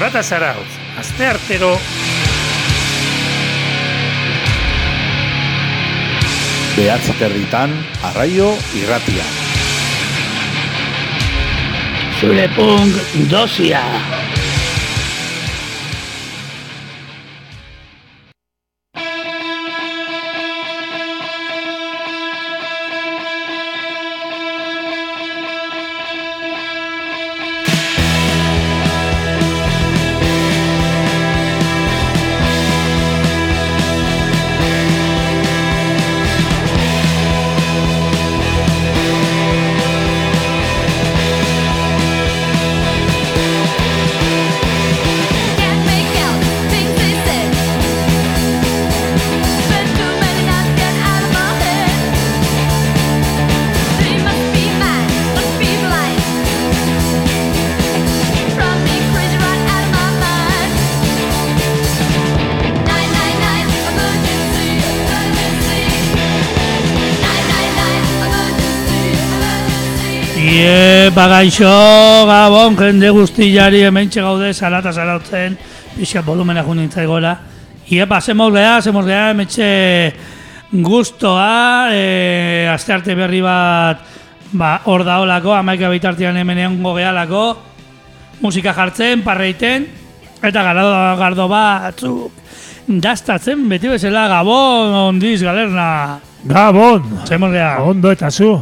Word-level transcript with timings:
Zarata 0.00 0.22
zarautz, 0.22 0.76
azte 0.96 1.26
artero... 1.28 1.74
Behatzi 6.72 7.12
terditan, 7.18 7.74
arraio 8.08 8.48
irratia. 8.80 9.26
Zure 12.16 12.48
punk 12.56 12.96
dosia. 13.28 13.84
Bagaixo, 71.20 71.68
gabon, 72.24 72.76
jende 72.78 73.10
guztiari 73.12 73.82
hementxe 73.84 74.22
gaude, 74.24 74.54
zarata 74.54 74.92
zarautzen, 74.92 75.56
pixka 75.92 76.22
volumena 76.24 76.62
jun 76.64 76.80
nintzaigoela. 76.80 77.34
Ie, 77.90 78.06
ba, 78.08 78.20
zemoz 78.24 78.48
geha, 78.54 78.78
zemoz 78.80 79.04
geha, 79.04 79.26
hementxe 79.34 79.68
guztoa, 80.72 81.90
e, 81.92 82.64
aste 82.72 82.96
arte 82.96 83.18
berri 83.18 83.42
bat, 83.44 84.00
ba, 84.52 84.72
hor 84.88 85.04
daolako, 85.04 85.52
amaika 85.58 85.92
bitartian 85.92 86.40
hemen 86.40 86.62
egongo 86.64 86.96
gehalako, 86.96 87.44
musika 88.40 88.72
jartzen, 88.72 89.20
parreiten, 89.26 89.88
eta 90.40 90.64
gardo, 90.70 90.88
gardo 91.20 91.48
batzuk, 91.52 92.42
daztatzen, 92.88 93.68
beti 93.68 93.92
bezala, 93.92 94.24
gabon, 94.38 94.96
ondiz, 95.10 95.42
galerna, 95.44 95.88
Gabon! 96.48 97.02
zemoz 97.28 97.52
geha, 97.52 97.74
Ondo 97.84 98.08
eta 98.16 98.30
zu. 98.32 98.54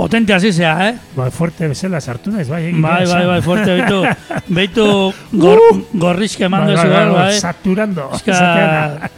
Potente 0.00 0.32
hasi 0.32 0.52
zea, 0.52 0.88
eh? 0.88 0.94
Ba, 1.12 1.26
fuerte 1.30 1.68
bezala 1.68 2.00
sartu 2.00 2.32
naiz, 2.32 2.48
bai. 2.48 2.62
egin 2.70 2.80
Bai, 2.80 3.04
bai, 3.04 3.24
bai, 3.28 3.40
fuerte 3.44 3.74
beitu, 3.76 3.98
beitu 4.56 4.86
gor, 5.32 5.60
gorrizke 5.92 6.48
mando 6.48 6.72
bai, 6.72 6.80
zu, 6.80 6.88
bai, 6.88 7.04
bai, 7.04 7.18
bai. 7.18 7.34
Saturando. 7.36 8.06
Eska, 8.16 9.10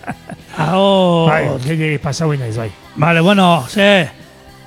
hau, 0.58 0.82
Bai, 1.30 1.44
gehi 1.68 2.00
pasau 2.02 2.32
naiz, 2.34 2.56
bai. 2.58 2.72
vale, 2.96 3.22
bueno, 3.22 3.64
ze, 3.70 4.10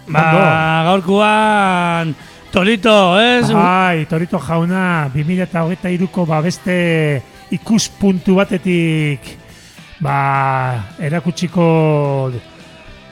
ba, 0.08 0.84
gaurkuan, 0.88 2.16
Torito, 2.56 3.20
ez? 3.20 3.52
Bai, 3.52 4.06
Torito 4.08 4.40
jauna, 4.40 5.12
2023ko 5.12 6.24
ba 6.24 6.40
beste 6.40 6.78
ikuspuntu 7.52 8.40
batetik 8.40 9.36
ba 10.00 10.96
erakutsiko 10.96 12.32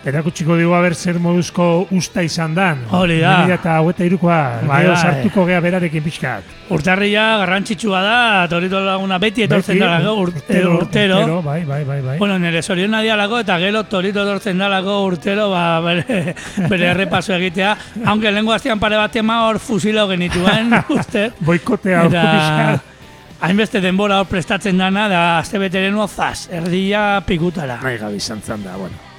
erakutsiko 0.05 0.57
digu 0.59 0.73
aber 0.75 0.93
zer 0.95 1.15
moduzko 1.19 1.87
usta 1.95 2.21
izan 2.23 2.55
dan. 2.55 2.81
Hori 2.91 3.19
da. 3.21 3.45
2023koa, 3.47 4.39
Bai, 4.67 4.81
gero 4.83 4.93
bai. 4.93 5.01
sartuko 5.01 5.45
gea 5.47 5.59
berarekin 5.63 6.03
pixkat. 6.03 6.43
Urtarria 6.73 7.37
garrantzitsua 7.39 8.01
da, 8.03 8.47
Torito 8.49 8.79
laguna 8.83 9.17
beti 9.19 9.43
etortzen 9.45 9.75
Beti, 9.77 9.83
dalako, 9.85 10.13
ur, 10.21 10.29
urtero. 10.33 10.73
urtero, 10.79 11.41
bai, 11.41 11.63
bai, 11.65 11.83
bai, 11.85 12.01
bai. 12.01 12.17
Bueno, 12.19 12.37
nire 12.39 12.61
zorion 12.61 12.91
dialako 13.01 13.39
eta 13.43 13.57
gero 13.59 13.83
torito 13.85 14.23
etortzen 14.23 14.57
dalako 14.57 14.97
urtero 15.05 15.49
ba, 15.51 15.79
bere, 15.81 16.35
bere 16.71 16.87
errepaso 16.91 17.33
egitea. 17.35 17.77
Aunque 18.05 18.31
lengo 18.31 18.51
astean 18.53 18.79
pare 18.79 18.97
bat 18.97 19.11
tema 19.11 19.45
hor 19.47 19.59
fusilo 19.59 20.07
genituen, 20.07 20.73
uste. 20.97 21.29
Boikotea 21.39 22.03
Eta 22.09 22.25
pixkat. 22.33 22.91
hainbeste 23.43 23.79
denbora 23.81 24.19
hor 24.19 24.27
prestatzen 24.27 24.77
dana, 24.77 25.07
da 25.07 25.23
azte 25.39 25.59
beteren 25.59 25.95
zaz, 26.07 26.49
erdia 26.51 27.21
pikutara. 27.25 27.79
Nahi 27.83 27.97
gabi 27.97 28.15
izan 28.17 28.41
zan 28.41 28.63
da, 28.63 28.75
bueno. 28.77 29.12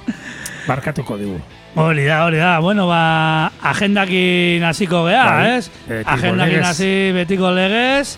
Barkatuko 0.65 1.17
digu. 1.19 1.37
Hori 1.75 2.05
da, 2.07 2.23
hori 2.25 2.39
da. 2.41 2.59
Bueno, 2.59 2.87
ba, 2.87 3.51
agendakin 3.61 4.63
hasiko 4.63 5.03
gea, 5.05 5.25
Bai, 5.27 5.51
ez? 5.59 5.69
Agendakin 6.05 6.63
hasi 6.65 6.91
betiko 7.13 7.51
legez. 7.53 8.17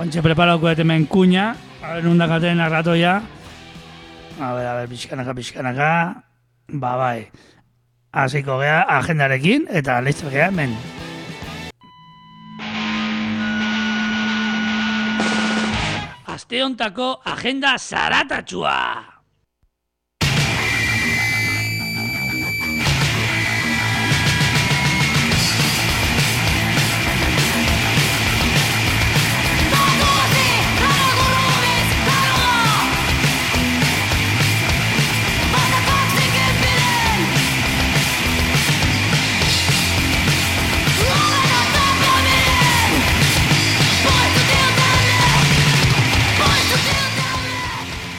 Ontxe 0.00 0.22
preparauko 0.24 0.70
et 0.70 0.80
hemen 0.80 1.06
kuña. 1.06 1.52
A 1.82 1.94
ver, 1.94 2.04
nundak 2.06 2.30
aten 2.38 2.60
arratoia. 2.60 3.20
A 4.40 4.52
ver, 4.54 4.66
a 4.66 4.74
ver, 4.80 4.88
pixkanaka, 4.88 5.34
pixkanaka. 5.34 5.92
Ba, 6.72 6.96
bai. 6.96 7.28
Hasiko 8.12 8.60
gea 8.62 8.82
agendarekin, 8.98 9.68
eta 9.68 10.00
listo 10.00 10.30
gea 10.32 10.48
hemen. 10.48 10.76
Aste 16.32 16.62
hontako 16.64 17.18
agenda 17.28 17.76
zaratatxua. 17.76 19.11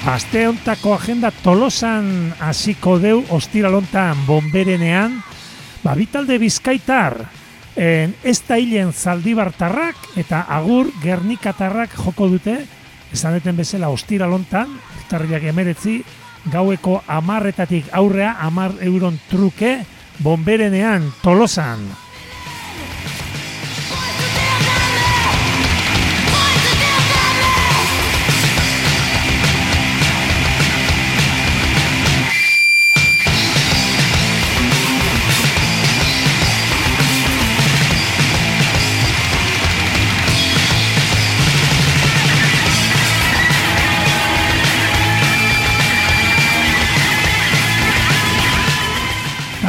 Aste 0.04 0.50
hontako 0.50 0.98
agenda 0.98 1.30
tolosan 1.32 2.34
hasiko 2.44 2.98
deu 3.00 3.22
ostiralontan 3.32 4.26
bomberenean, 4.28 5.16
ba, 5.80 5.94
bitalde 5.96 6.36
bizkaitar, 6.42 7.16
en, 7.80 8.12
ez 8.20 8.42
da 8.44 8.58
hilen 8.60 8.92
zaldibartarrak 8.92 10.20
eta 10.20 10.44
agur 10.52 10.92
gernikatarrak 11.00 11.96
joko 11.96 12.28
dute, 12.36 12.58
esan 13.16 13.40
deten 13.40 13.56
bezala 13.56 13.94
ostiralontan, 13.96 14.76
urtarriak 15.00 15.48
emeretzi, 15.48 16.02
gaueko 16.52 17.00
amarretatik 17.08 17.88
aurrea, 17.96 18.36
amar 18.44 18.76
euron 18.84 19.16
truke, 19.32 19.78
bomberenean 20.20 21.14
tolosan. 21.24 21.88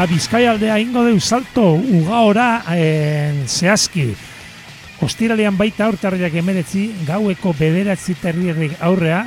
Eta 0.05 0.13
Bizkaialdea 0.13 0.75
ingo 0.83 1.01
deu 1.01 1.17
salto 1.17 1.63
ugaora 1.81 2.61
en, 2.77 3.39
zehazki. 3.49 4.11
Ostiralean 5.01 5.57
baita 5.57 5.87
urtarriak 5.89 6.37
emeretzi, 6.37 6.83
gaueko 7.09 7.55
bederatzi 7.57 8.19
terrierrik 8.21 8.75
aurrea, 8.85 9.23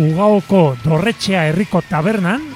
ugaoko 0.00 0.62
dorretxea 0.80 1.44
herriko 1.50 1.84
tabernan, 1.84 2.48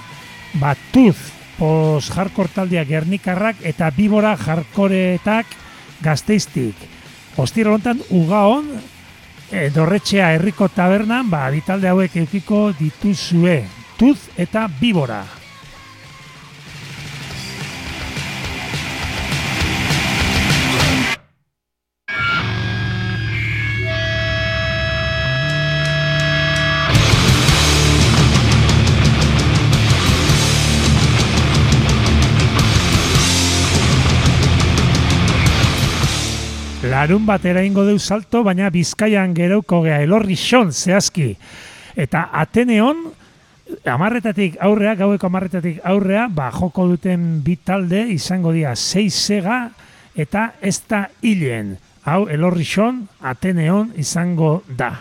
batuz 0.56 1.19
pos 1.58 2.08
jarkor 2.08 2.49
taldea 2.49 2.87
gernikarrak 2.88 3.61
eta 3.61 3.93
bibora 3.93 4.38
jarkoretak 4.40 5.52
gazteiztik. 6.00 6.81
Ostira 7.37 7.76
hontan 7.76 8.00
ugaon 8.08 8.73
e, 9.52 9.69
dorretxea 9.69 10.32
herriko 10.38 10.73
tabernan, 10.73 11.29
ba, 11.29 11.50
bitalde 11.52 11.93
hauek 11.93 12.23
eukiko 12.25 12.70
dituzue, 12.81 13.67
tuz 14.00 14.31
eta 14.32 14.64
bibora. 14.81 15.26
Larun 37.05 37.27
batera 37.29 37.61
ingo 37.61 37.83
deu 37.85 37.99
salto, 38.01 38.41
baina 38.41 38.71
bizkaian 38.73 39.35
gerauko 39.37 39.83
gea 39.85 39.99
elorri 40.01 40.39
xon 40.41 40.71
zehazki. 40.73 41.35
Eta 42.01 42.31
Ateneon, 42.33 43.03
amarretatik 43.93 44.56
aurrea, 44.65 44.95
gaueko 44.97 45.29
amarretatik 45.29 45.83
aurrea, 45.85 46.31
ba, 46.33 46.49
joko 46.55 46.87
duten 46.95 47.43
bi 47.45 47.59
talde 47.61 48.06
izango 48.15 48.55
dira 48.56 48.73
seizega 48.73 49.67
eta 50.17 50.55
ez 50.65 50.79
da 50.89 51.05
hilen. 51.21 51.75
Hau, 52.09 52.25
elorri 52.33 52.65
xon, 52.65 53.05
Ateneon 53.21 53.93
izango 54.00 54.62
da. 54.65 54.95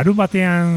Larun 0.00 0.16
batean 0.16 0.68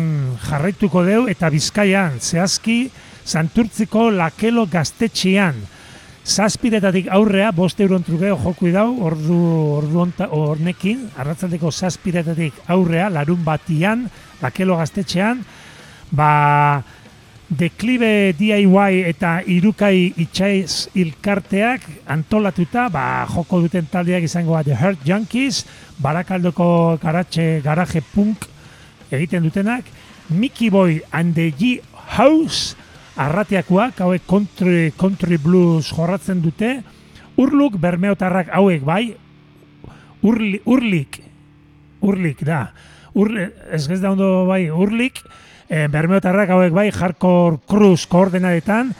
jarraituko 0.44 1.00
deu 1.08 1.22
eta 1.32 1.48
Bizkaian 1.48 2.18
zehazki 2.20 2.90
Santurtziko 3.24 4.10
lakelo 4.12 4.66
gaztetxean. 4.68 5.62
Zazpiretatik 6.28 7.08
aurrea, 7.08 7.54
bost 7.56 7.80
euron 7.80 8.04
trukeo 8.04 8.36
joku 8.42 8.74
dau, 8.76 8.90
ordu, 9.08 9.38
ordu 9.78 10.02
onta, 10.04 10.28
ornekin, 10.28 11.08
arratzaldeko 11.16 11.72
zazpiretatik 11.72 12.60
aurrea, 12.76 13.08
larun 13.16 13.40
batian, 13.48 14.10
lakelo 14.44 14.76
gaztetxean, 14.82 15.40
ba, 16.12 16.84
deklibe 17.48 18.34
DIY 18.36 19.04
eta 19.08 19.38
irukai 19.48 20.12
itxaiz 20.20 20.90
ilkarteak 21.00 21.88
antolatuta, 22.12 22.90
ba, 22.92 23.06
joko 23.32 23.64
duten 23.64 23.88
taldeak 23.88 24.28
izango 24.28 24.60
da 24.60 24.68
The 24.68 24.82
Hurt 24.84 25.08
Junkies, 25.08 25.64
barakaldoko 26.04 26.74
garatxe, 27.00 27.62
garaje 27.64 28.04
punk 28.12 28.52
egiten 29.18 29.44
dutenak, 29.46 29.86
Mickey 30.30 30.70
Boy 30.70 31.02
and 31.12 31.36
the 31.36 31.52
G 31.52 31.82
House 32.18 32.76
arratiakoak, 33.16 34.00
hauek 34.02 34.26
country, 34.28 34.92
country 34.98 35.38
blues 35.38 35.92
jorratzen 35.94 36.42
dute, 36.42 36.80
urluk 37.38 37.78
bermeotarrak 37.82 38.50
hauek 38.54 38.84
bai, 38.86 39.14
urli, 40.24 40.60
urlik, 40.66 41.20
urlik 42.02 42.44
da, 42.48 42.68
urli, 43.14 43.48
ez 43.72 43.86
ez 43.90 44.00
da 44.02 44.14
ondo 44.14 44.46
bai, 44.50 44.66
urlik, 44.72 45.22
e, 45.70 45.88
bermeotarrak 45.92 46.54
hauek 46.56 46.74
bai, 46.74 46.90
hardcore 46.94 47.62
cruise 47.70 48.10
koordenadetan, 48.10 48.94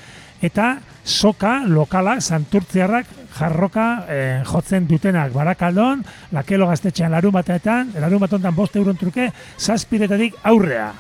eta 0.44 0.78
soka 1.04 1.62
lokala, 1.68 2.20
santurtziarrak, 2.22 3.10
jarroka 3.38 3.88
eh, 4.10 4.44
jotzen 4.46 4.88
dutenak 4.88 5.34
barakaldon, 5.34 6.04
lakelo 6.32 6.68
gaztetxean 6.72 7.12
larun 7.12 7.34
batetan, 7.34 7.94
larun 8.00 8.20
bat 8.20 8.38
bost 8.54 8.76
euron 8.76 8.98
truke, 8.98 9.32
zazpiretatik 9.58 10.40
aurrea. 10.44 10.94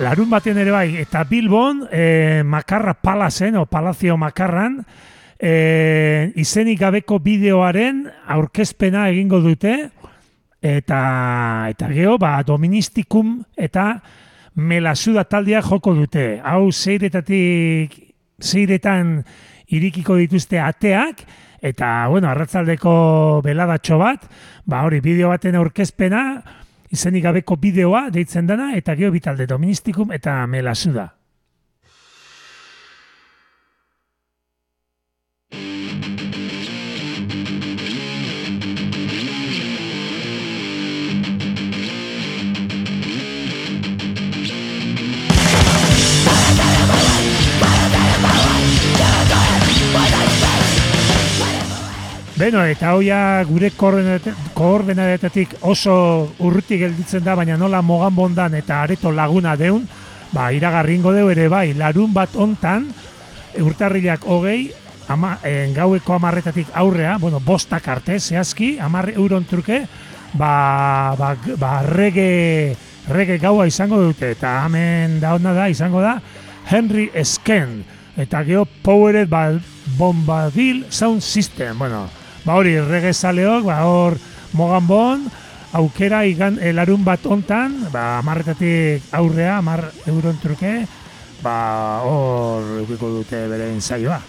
Larun 0.00 0.30
batean 0.32 0.56
ere 0.56 0.72
bai, 0.72 0.96
eta 0.96 1.26
Bilbon, 1.28 1.82
e, 1.92 2.40
Makarra 2.42 2.94
Palazen, 2.94 3.58
o 3.60 3.66
Palazio 3.68 4.16
Makarran, 4.16 4.78
e, 5.36 6.32
izenik 6.40 6.78
gabeko 6.80 7.18
bideoaren 7.20 8.06
aurkezpena 8.32 9.10
egingo 9.12 9.42
dute, 9.44 9.74
eta 10.64 11.00
eta 11.68 11.90
gero, 11.92 12.16
ba, 12.16 12.38
Doministikum 12.48 13.42
eta 13.60 14.00
Melasuda 14.56 15.26
taldea 15.28 15.60
joko 15.68 15.92
dute. 15.94 16.40
Hau 16.40 16.72
zeiretatik, 16.72 17.92
zeiretan 18.40 19.18
irikiko 19.68 20.16
dituzte 20.16 20.62
ateak, 20.64 21.26
eta, 21.60 22.08
bueno, 22.08 22.32
arratzaldeko 22.32 23.42
beladatxo 23.44 24.00
bat, 24.00 24.24
ba, 24.64 24.80
hori, 24.88 25.04
bideo 25.04 25.28
baten 25.28 25.60
aurkezpena, 25.60 26.24
izenik 26.90 27.24
gabeko 27.24 27.56
bideoa 27.56 28.08
deitzen 28.10 28.46
dana, 28.46 28.72
eta 28.76 28.94
gero 28.98 29.12
bitalde 29.14 29.46
Doministikum 29.46 30.12
eta 30.12 30.46
Melasuda. 30.46 31.19
Beno, 52.40 52.62
eta 52.64 52.94
hoia 52.96 53.44
gure 53.44 53.68
koordenadetatik 53.76 55.58
oso 55.68 55.92
urruti 56.40 56.78
gelditzen 56.80 57.20
da, 57.20 57.34
baina 57.36 57.58
nola 57.60 57.82
mogan 57.84 58.14
bondan 58.16 58.54
eta 58.56 58.78
areto 58.80 59.10
laguna 59.12 59.58
deun, 59.60 59.82
ba, 60.32 60.46
iragarringo 60.56 61.12
deu 61.12 61.26
ere 61.28 61.50
bai, 61.52 61.74
larun 61.76 62.14
bat 62.16 62.32
ontan, 62.40 62.86
urtarrilak 63.60 64.24
hogei, 64.24 64.70
ama, 65.12 65.34
en, 65.44 65.74
gaueko 65.76 66.14
amarretatik 66.16 66.70
aurrea, 66.80 67.18
bueno, 67.20 67.42
bostak 67.44 67.90
arte, 67.92 68.16
zehazki, 68.16 68.70
amarre 68.80 69.18
euron 69.20 69.44
truke, 69.44 69.82
ba, 70.32 71.12
ba, 71.20 71.34
ba 71.60 71.72
rege, 71.84 72.72
rege 73.10 73.36
gaua 73.42 73.66
izango 73.68 74.00
dute, 74.00 74.30
eta 74.32 74.54
hemen 74.62 75.18
da 75.20 75.34
onda 75.36 75.52
da, 75.52 75.68
izango 75.68 76.00
da, 76.00 76.16
Henry 76.70 77.10
Sken, 77.20 77.82
eta 78.16 78.40
geho 78.48 78.64
Powered 78.80 79.28
ba, 79.28 79.50
Bombadil 79.98 80.86
Sound 80.88 81.20
System, 81.20 81.76
bueno, 81.76 82.08
ba 82.44 82.56
hori 82.58 82.76
rege 82.80 83.12
zaleok, 83.12 83.64
ba 83.64 83.82
hor 83.84 84.16
mogan 84.52 84.86
bon, 84.86 85.28
aukera 85.72 86.24
igan, 86.26 86.58
eh, 86.60 86.72
larun 86.72 87.04
bat 87.04 87.26
ontan, 87.26 87.90
ba 87.92 88.18
amarretatik 88.18 89.12
aurrea, 89.12 89.58
amar 89.58 89.92
euron 90.06 90.38
truke, 90.42 90.86
ba 91.42 92.00
hor 92.04 92.82
eukiko 92.82 93.10
dute 93.20 93.46
bere 93.48 93.70
ensaioa. 93.74 94.20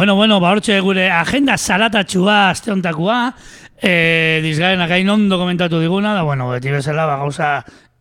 Bueno, 0.00 0.14
bueno, 0.14 0.40
ba 0.40 0.54
hortxe 0.54 0.78
gure 0.80 1.10
agenda 1.12 1.58
zaratatxua 1.60 2.34
azte 2.48 2.70
hontakoa, 2.72 3.34
e, 3.76 4.40
dizgaren 4.40 4.80
akain 4.80 5.10
ondo 5.12 5.36
komentatu 5.36 5.76
diguna, 5.76 6.14
da 6.16 6.22
bueno, 6.24 6.46
beti 6.48 6.72
bezala 6.72 7.04
ba, 7.04 7.18
gauza 7.20 7.50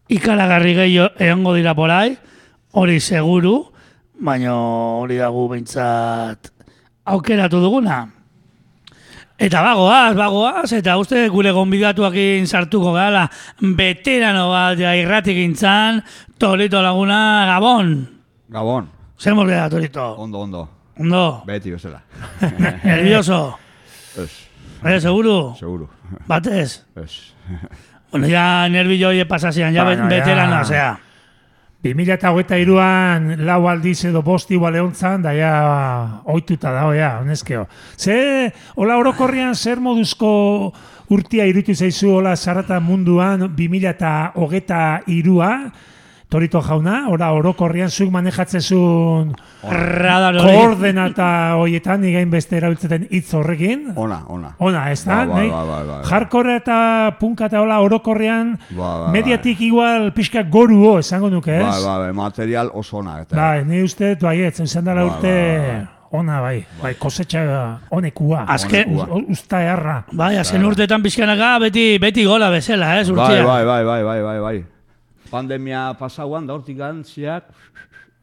ikaragarri 0.07 0.77
gehiago 0.77 1.09
egongo 1.19 1.57
dira 1.57 1.73
porai, 1.75 2.13
hori 2.71 3.01
seguru, 3.03 3.65
baina 4.15 4.55
hori 4.55 5.19
dagu 5.19 5.43
behintzat 5.51 6.53
aukeratu 7.03 7.59
duguna. 7.65 7.99
Eta 9.35 9.59
bagoaz, 9.67 10.15
bagoaz, 10.15 10.71
eta 10.79 10.95
uste 11.03 11.27
gure 11.27 11.51
gonbidatuakin 11.51 12.47
sartuko 12.47 12.95
gala, 12.95 13.27
veterano 13.59 14.47
bat 14.55 14.79
ja 14.79 14.95
irratik 14.95 15.43
intzan, 15.43 15.99
Torito 16.39 16.79
Laguna 16.79 17.43
Gabon. 17.51 17.95
Gabon, 18.47 18.87
Zer 19.19 19.35
moldea, 19.35 19.67
Torito? 19.67 20.13
ondo, 20.15 20.47
ondo. 20.47 20.78
Ondo, 20.99 21.43
Beti 21.47 21.71
bezala. 21.71 22.01
nervioso. 22.83 23.57
Ez, 24.17 24.47
Eh, 24.83 24.99
seguro? 25.01 25.55
seguro. 25.59 25.89
Batez? 26.27 26.85
Ez. 26.95 27.33
Bueno, 28.11 28.27
ya 28.27 28.67
nervio 28.69 29.11
hie 29.11 29.25
pasasean, 29.25 29.73
ya 29.73 29.83
Bueno, 29.83 30.03
bueno, 30.03 30.15
ya. 30.15 30.19
veterano, 30.25 30.61
osea. 30.61 30.99
2008an 31.83 33.37
lau 33.47 33.67
aldiz 33.69 34.03
edo 34.05 34.21
bosti 34.21 34.57
baleontzan, 34.59 35.21
da 35.23 35.31
ja 35.33 35.51
oituta 36.25 36.71
dago, 36.75 36.93
ja, 36.93 37.19
honezkeo. 37.21 37.67
Ze, 37.97 38.51
hola 38.75 38.97
orokorrian 38.99 39.55
zer 39.55 39.79
moduzko 39.79 40.73
urtia 41.09 41.45
irutu 41.47 41.75
zaizu 41.75 42.17
hola 42.17 42.35
zarata 42.35 42.79
munduan 42.79 43.47
2008 43.55 45.03
irua, 45.07 45.71
Torito 46.29 46.61
jauna, 46.61 47.07
ora 47.09 47.31
orokorrian 47.33 47.89
zuk 47.89 48.11
Radar 49.63 50.35
hori. 50.37 50.53
koordenata 50.55 51.55
hoietan, 51.57 52.03
igain 52.05 52.29
beste 52.29 52.55
erabiltzeten 52.57 53.07
hitz 53.09 53.33
horrekin. 53.33 53.87
Ona, 53.95 54.21
ona. 54.29 54.51
Ona, 54.59 54.91
ez 54.91 55.03
da? 55.05 55.25
Ba, 55.25 55.33
ba, 55.33 55.41
ba, 55.49 55.63
ba, 55.65 55.65
ba, 55.65 55.97
ba. 56.03 56.07
Hardcore 56.07 56.55
eta 56.61 57.17
punka 57.19 57.49
eta 57.49 57.59
hola 57.59 57.79
orokorrean 57.81 58.53
Ba, 58.69 58.77
ba, 58.77 58.99
ba. 59.07 59.11
mediatik 59.11 59.59
igual 59.61 60.13
pixka 60.13 60.43
goruo 60.43 60.99
esango 60.99 61.29
nuke, 61.29 61.57
ez? 61.57 61.63
Ba, 61.65 61.79
ba, 61.81 61.97
ba, 62.05 62.13
material 62.13 62.69
oso 62.73 62.97
ona. 63.01 63.21
Eta, 63.25 63.35
Bai, 63.35 63.65
ni 63.65 63.81
uste, 63.83 64.15
baiet, 64.21 64.59
izan 64.59 64.85
dela 64.85 65.01
Ba, 65.01 65.07
urte 65.11 65.33
ba, 65.33 65.91
ona, 66.11 66.39
bai, 66.41 66.65
bai, 66.81 66.93
kosetxa 66.95 67.79
honekua. 67.89 68.45
Azken- 68.47 68.95
Usta 69.29 69.61
erra. 69.63 70.03
Bai, 70.11 70.35
azken 70.37 70.63
urteetan 70.63 71.01
pixkanaka 71.03 71.57
beti, 71.59 71.97
beti 71.99 72.23
gola 72.25 72.49
bezala, 72.49 72.99
ez, 72.99 73.09
bai, 73.11 73.17
urtia. 73.17 73.45
bai, 73.45 73.63
bai, 73.65 73.83
bai, 73.83 74.03
bai, 74.03 74.21
bai, 74.21 74.39
bai. 74.39 74.65
Pandemia 75.29 75.93
pasauan 75.99 76.47
da 76.47 76.55
hortik 76.57 76.79
antziak. 76.81 77.49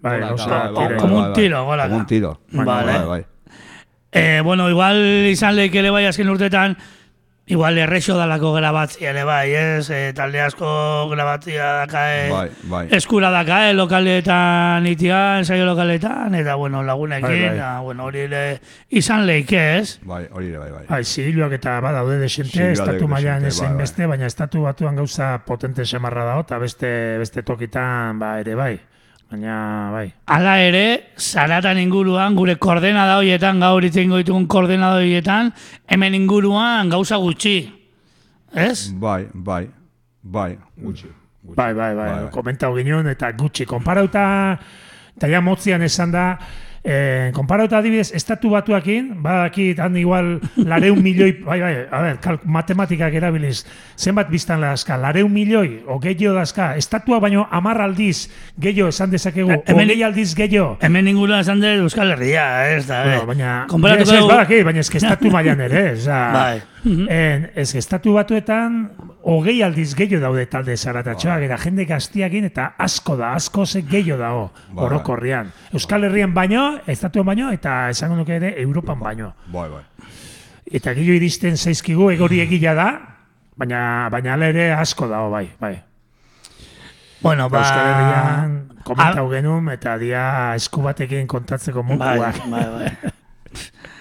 Bai, 0.00 0.20
bai, 0.20 0.34
bai, 0.36 0.96
Como 0.98 1.16
un 1.16 1.22
bai, 1.22 1.32
tiro, 1.32 1.64
golaka. 1.64 1.88
Como 1.88 2.00
un 2.00 2.06
tiro. 2.06 2.40
Vale. 2.52 2.92
Bai, 2.92 3.06
bai. 3.06 3.26
Eh, 4.12 4.40
bueno, 4.42 4.68
igual 4.70 4.96
izan 5.28 5.56
leikele 5.56 5.90
bai 5.90 6.06
azken 6.06 6.30
urtetan, 6.32 6.76
igual 7.48 7.78
errexo 7.78 8.16
dalako 8.18 8.52
grabatzia 8.54 9.10
ere 9.10 9.22
bai, 9.24 9.52
ez? 9.54 9.88
E, 9.90 10.12
talde 10.12 10.40
asko 10.42 11.08
grabatzia 11.12 11.68
dakae, 11.86 12.28
Bai, 12.30 12.48
bai. 12.64 12.80
eskura 12.96 13.30
dakae 13.30 13.72
lokaletan 13.74 14.86
itian, 14.90 15.38
ensaio 15.44 15.64
lokaletan, 15.64 16.34
eta 16.34 16.56
bueno, 16.58 16.82
lagunekin, 16.82 17.28
Bai, 17.28 17.48
bai. 17.48 17.58
ah, 17.62 17.78
bueno, 17.80 18.04
hori 18.04 18.24
ere 18.26 18.60
izan 18.90 19.26
leike, 19.26 19.62
ez? 19.78 19.98
Bai, 20.02 20.24
hori 20.32 20.48
ere, 20.48 20.58
bai, 20.58 20.70
bai. 20.72 20.84
Bai, 20.88 21.04
zigiluak 21.04 21.52
eta 21.52 21.78
badaude 21.80 22.18
desente, 22.18 22.50
Zigiluak 22.50 22.78
estatu 22.80 23.08
mailan 23.08 23.44
ezen 23.46 23.68
bai, 23.68 23.74
bai. 23.76 23.82
beste, 23.84 24.06
baina 24.06 24.26
estatu 24.26 24.62
batuan 24.66 24.96
gauza 24.96 25.30
potente 25.46 25.84
semarra 25.86 26.24
dago, 26.24 26.40
eta 26.48 26.58
beste, 26.58 26.90
beste 27.22 27.42
tokitan, 27.46 28.18
ba, 28.18 28.40
ere 28.40 28.54
bai. 28.58 28.74
Baina, 29.30 29.90
bai. 29.90 30.12
Hala 30.30 30.52
ere, 30.62 30.84
zaratan 31.18 31.80
inguruan, 31.82 32.36
gure 32.38 32.54
koordenada 32.62 33.16
horietan, 33.18 33.58
gaur 33.60 33.82
itzengo 33.82 34.20
ditugun 34.22 34.46
koordenada 34.46 35.00
horietan, 35.00 35.50
hemen 35.90 36.14
inguruan 36.14 36.88
gauza 36.92 37.18
gutxi. 37.18 37.56
Ez? 38.54 38.92
Bai, 38.94 39.26
bai, 39.34 39.64
bai, 40.22 40.52
gutxi. 40.78 41.08
gutxi. 41.42 41.56
Bai, 41.56 41.72
bai, 41.74 41.94
bai, 41.94 42.06
Bai, 42.10 42.22
bai. 42.22 42.30
komentau 42.30 42.72
ginen, 42.76 43.06
eta 43.10 43.32
gutxi, 43.34 43.66
konparauta, 43.66 44.22
eta 45.16 45.28
ja 45.30 45.40
motzian 45.42 45.82
esan 45.82 46.14
da, 46.14 46.28
eh, 46.86 47.32
konparauta 47.34 47.78
adibidez, 47.82 48.12
estatu 48.14 48.50
batuakin, 48.52 49.08
badakit, 49.22 49.80
han 49.82 49.96
igual, 49.98 50.36
lareun 50.56 51.00
milioi, 51.02 51.32
bai, 51.48 51.58
bai, 51.60 51.72
a 51.90 52.00
ber, 52.04 52.20
kalk, 52.22 52.44
matematikak 52.46 53.14
erabiliz, 53.18 53.64
zenbat 53.98 54.30
biztan 54.30 54.62
dazka, 54.62 54.96
lareun 55.02 55.32
milioi, 55.34 55.80
o 55.90 55.98
gehiago 55.98 56.36
dazka, 56.38 56.76
estatua 56.78 57.18
baino 57.20 57.48
amar 57.50 57.80
aldiz 57.82 58.28
gehiago 58.56 58.88
esan 58.94 59.10
dezakegu, 59.10 59.50
Eh, 59.50 59.62
hemen- 59.66 60.04
aldiz 60.06 60.34
gehiago. 60.38 60.76
Hemen 60.80 61.08
inguruan 61.08 61.40
esan 61.42 61.58
dut 61.60 61.82
Euskal 61.88 62.12
Herria, 62.14 62.46
ez 62.76 62.86
da, 62.86 63.02
Bueno, 63.02 63.22
eh? 63.22 63.26
baina, 63.26 63.50
Konparatuko 63.68 64.02
ez, 64.10 64.14
ez, 64.14 64.20
dugu- 64.22 64.30
badaki, 64.30 64.62
baina 64.62 64.80
ez 64.80 64.90
que 64.90 64.98
estatu 64.98 65.30
mailan 65.30 65.60
ere, 65.66 65.84
ez 65.92 66.04
da, 66.06 66.20
Bai. 66.38 66.62
En, 66.86 67.50
ez 67.56 67.74
estatu 67.74 68.12
batuetan, 68.14 68.92
hogei 69.26 69.58
aldiz 69.66 69.90
gehiago 69.98 70.22
daude 70.22 70.44
talde 70.46 70.76
zaratatxoak, 70.76 71.42
eta 71.48 71.56
jende 71.58 71.84
gaztiakin, 71.88 72.46
eta 72.46 72.68
asko 72.78 73.16
da, 73.18 73.32
asko 73.34 73.64
ze 73.66 73.82
gehiago 73.82 74.20
dago, 74.20 74.44
Bai, 74.70 74.84
orokorrian. 74.86 75.50
Euskal 75.74 76.06
Herrian 76.06 76.34
baino, 76.34 76.78
estatuen 76.86 77.26
baino, 77.26 77.50
eta 77.52 77.88
esango 77.90 78.16
nuke 78.20 78.36
ere, 78.38 78.54
Europan 78.62 79.00
baino. 79.02 79.32
Bai, 79.52 79.66
bai. 79.72 79.82
Eta 80.66 80.94
gehiago 80.94 81.18
iristen 81.18 81.58
zaizkigu, 81.58 82.10
egori 82.14 82.40
egila 82.44 82.76
da, 82.78 82.86
baina, 83.58 83.80
baina 84.14 84.38
ere 84.46 84.70
asko 84.76 85.10
dago, 85.10 85.30
bai, 85.34 85.48
bai. 85.60 85.74
Bueno, 87.20 87.48
ba... 87.50 87.64
Euskal 87.64 87.90
Herrian, 87.90 88.56
komentau 88.86 89.26
genuen, 89.32 89.68
eta 89.74 89.98
dia 89.98 90.54
esku 90.54 90.86
batekin 90.86 91.26
kontatzeko 91.26 91.82
Bai, 91.82 91.90
munduak. 91.90 92.42
bai, 92.46 92.64
bai. 92.78 93.12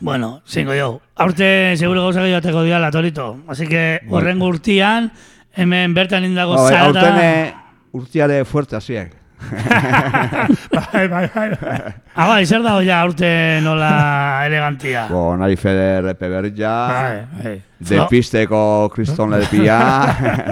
bueno, 0.00 0.42
zingo 0.46 0.74
jo. 0.74 1.00
Aurte 1.16 1.76
seguro 1.76 2.02
gauza 2.02 2.22
gehiago 2.22 2.38
ateko 2.38 2.62
diala, 2.62 2.90
Torito. 2.90 3.38
Así 3.48 3.66
que, 3.66 4.00
Bai. 4.04 4.10
horren 4.18 4.42
urtian, 4.42 5.10
hemen 5.56 5.94
bertan 5.94 6.24
indago 6.24 6.54
Bai, 6.56 6.72
zarata... 6.72 7.00
aurten 7.00 7.24
eh, 7.24 7.54
urtiare 7.92 8.44
fuerte 8.44 8.76
hasiek. 8.76 9.14
bai, 9.38 11.08
bai, 11.12 11.28
bai, 11.34 11.48
bai. 11.60 11.94
Ah, 12.14 12.26
bai, 12.26 12.44
zer 12.46 12.62
dago 12.62 12.80
ja 12.82 13.00
aurte 13.02 13.60
nola 13.62 14.44
elegantia. 14.46 15.06
Bo, 15.10 15.36
nahi 15.38 15.56
Feder 15.56 16.08
Epe 16.14 16.28
Berria, 16.28 16.72
Bai, 16.88 17.20
bai. 17.42 17.54
depisteko 17.78 18.88
kriston 18.94 19.30
lepia. 19.36 19.78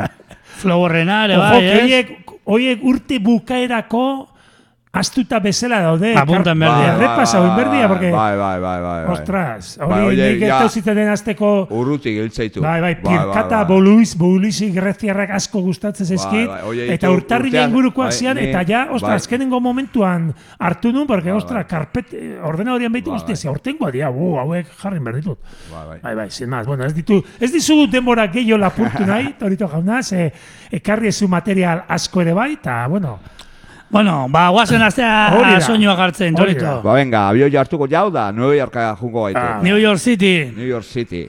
Flow 0.60 0.84
horrena 0.86 1.24
ere, 1.26 1.36
Ojo, 1.36 1.42
bai, 1.50 1.64
ez? 1.66 1.80
horiek, 1.82 2.12
horiek 2.46 2.84
urte 2.86 3.18
bukaerako 3.20 4.04
astuta 4.98 5.38
bezala 5.40 5.80
daude. 5.80 6.14
Apunta 6.16 6.52
en 6.52 6.58
berdia. 6.58 6.76
Bai, 6.76 6.94
Errepasa, 6.94 7.40
bai, 7.40 7.56
berdia, 7.56 7.88
porque... 7.88 8.10
Bai, 8.10 8.36
bai, 8.36 8.60
bai, 8.60 8.80
bai. 8.80 9.04
bai. 9.04 9.12
Ostras, 9.12 9.78
Bai, 9.78 10.00
hori 10.02 10.20
oie, 10.20 10.28
nik 10.32 10.44
eta 10.46 10.68
ziteten 10.68 11.10
azteko... 11.12 11.50
Urrutik 11.70 12.16
hiltzeitu. 12.16 12.62
Bai, 12.64 12.80
bai, 12.80 12.94
pirkata 13.02 13.62
bai. 13.62 13.68
boluiz, 13.68 14.16
greziarrak 14.74 15.34
asko 15.36 15.60
gustatzen 15.60 16.06
zaizkit, 16.06 16.48
Bai, 16.48 16.56
bai, 16.56 16.62
oie, 16.70 16.88
eta 16.94 17.10
urtean, 17.12 17.46
ingurukoak 17.66 18.10
bai, 18.10 18.16
zian, 18.16 18.40
eta 18.40 18.64
ja, 18.68 18.86
ostra, 18.90 19.14
bai. 19.14 19.20
azkenengo 19.22 19.60
momentuan 19.60 20.32
hartu 20.58 20.92
nun, 20.92 21.06
porque, 21.06 21.30
Bai, 21.30 21.38
ostra, 21.38 21.62
bai. 21.62 21.68
karpet, 21.70 22.16
ordena 22.42 22.74
horian 22.74 22.92
behitu, 22.92 23.12
Bai, 23.12 23.22
bai. 23.26 23.36
ze 23.36 23.48
aurtengoa 23.48 23.92
dia, 23.92 24.10
bu, 24.10 24.36
hauek 24.40 24.72
jarrin 24.80 25.04
behar 25.04 25.20
ditut. 25.20 25.38
Bai, 25.70 25.86
bai. 25.88 26.00
Bai, 26.02 26.14
bai, 26.22 26.30
sin 26.30 26.48
más. 26.48 26.66
Bueno, 26.66 26.84
ez 26.84 26.94
ditu, 26.94 27.22
ez 27.40 27.52
dizu 27.52 27.86
denbora 27.90 28.28
gehiago 28.32 28.60
lapurtu 28.64 29.06
nahi, 29.12 29.34
torito 29.38 29.68
jauna, 29.68 30.02
ze 30.02 30.30
ekarri 30.72 31.12
ezu 31.12 31.28
material 31.28 31.84
asko 31.88 32.22
ere 32.24 32.34
bai, 32.34 32.52
eta, 32.58 32.86
bueno, 32.88 33.18
Bueno, 33.90 34.26
ba, 34.28 34.48
guazen 34.50 34.80
da. 34.96 35.60
soinua 35.60 35.94
hartzen, 35.94 36.34
Hori 36.34 36.54
Torito. 36.54 36.82
Ba, 36.82 36.94
venga, 36.94 37.28
abioi 37.28 37.54
hartuko 37.56 37.86
jau 37.88 38.10
da, 38.10 38.32
New 38.32 38.52
Yorka 38.52 38.96
jungo 39.00 39.24
gaitu. 39.24 39.40
Ah. 39.40 39.60
New 39.62 39.78
York 39.78 39.98
City. 39.98 40.52
New 40.56 40.66
York 40.66 40.84
City. 40.84 41.28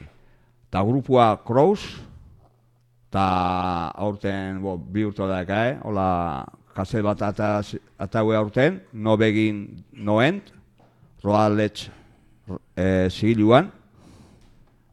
Ta 0.70 0.82
grupua 0.82 1.38
Crows, 1.46 1.80
ta 3.10 3.88
aurten, 3.94 4.60
bo, 4.62 4.76
bi 4.76 5.04
urto 5.06 5.28
da 5.28 5.40
eka, 5.42 5.62
eh? 5.70 5.76
Hola, 5.82 6.44
kaset 6.76 7.02
bat 7.02 7.22
ata, 7.22 7.62
ataue 7.98 8.36
aurten, 8.36 8.82
no 8.92 9.16
begin 9.16 9.84
noent, 9.92 10.52
roa 11.24 11.48
letx 11.48 11.88
e, 12.76 13.08
zigiluan, 13.10 13.70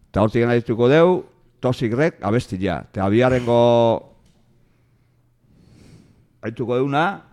eta 0.10 0.24
hortik 0.24 0.46
gana 0.46 0.56
dituko 0.58 0.88
deu, 0.90 1.24
Toxic 1.60 1.94
Rek 1.98 2.20
abestia. 2.22 2.84
Eta 2.92 3.06
abiarengo 3.08 3.60
haituko 6.46 6.78
deuna, 6.78 7.25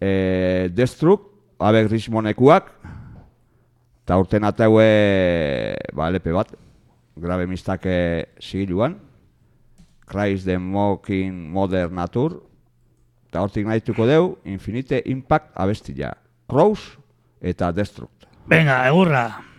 e, 0.00 0.70
Destruk, 0.72 1.28
abek 1.60 1.90
rismonekuak, 1.92 2.72
eta 4.02 4.18
urten 4.18 4.48
ataue, 4.48 4.88
ba, 5.94 6.08
lepe 6.10 6.32
bat, 6.34 6.54
grabe 7.20 7.46
mistake 7.46 8.32
zigiluan, 8.40 8.96
Christ 10.10 10.48
the 10.48 10.58
Mocking 10.58 11.52
Modern 11.52 11.94
Nature, 11.94 12.40
eta 13.30 13.44
hortik 13.44 13.68
nahituko 13.68 14.08
deu, 14.08 14.32
Infinite 14.44 15.04
Impact 15.06 15.52
abestia. 15.54 16.16
Rose 16.50 16.98
eta 17.40 17.70
Destruct. 17.70 18.26
Venga, 18.50 18.82
egurra. 18.88 19.49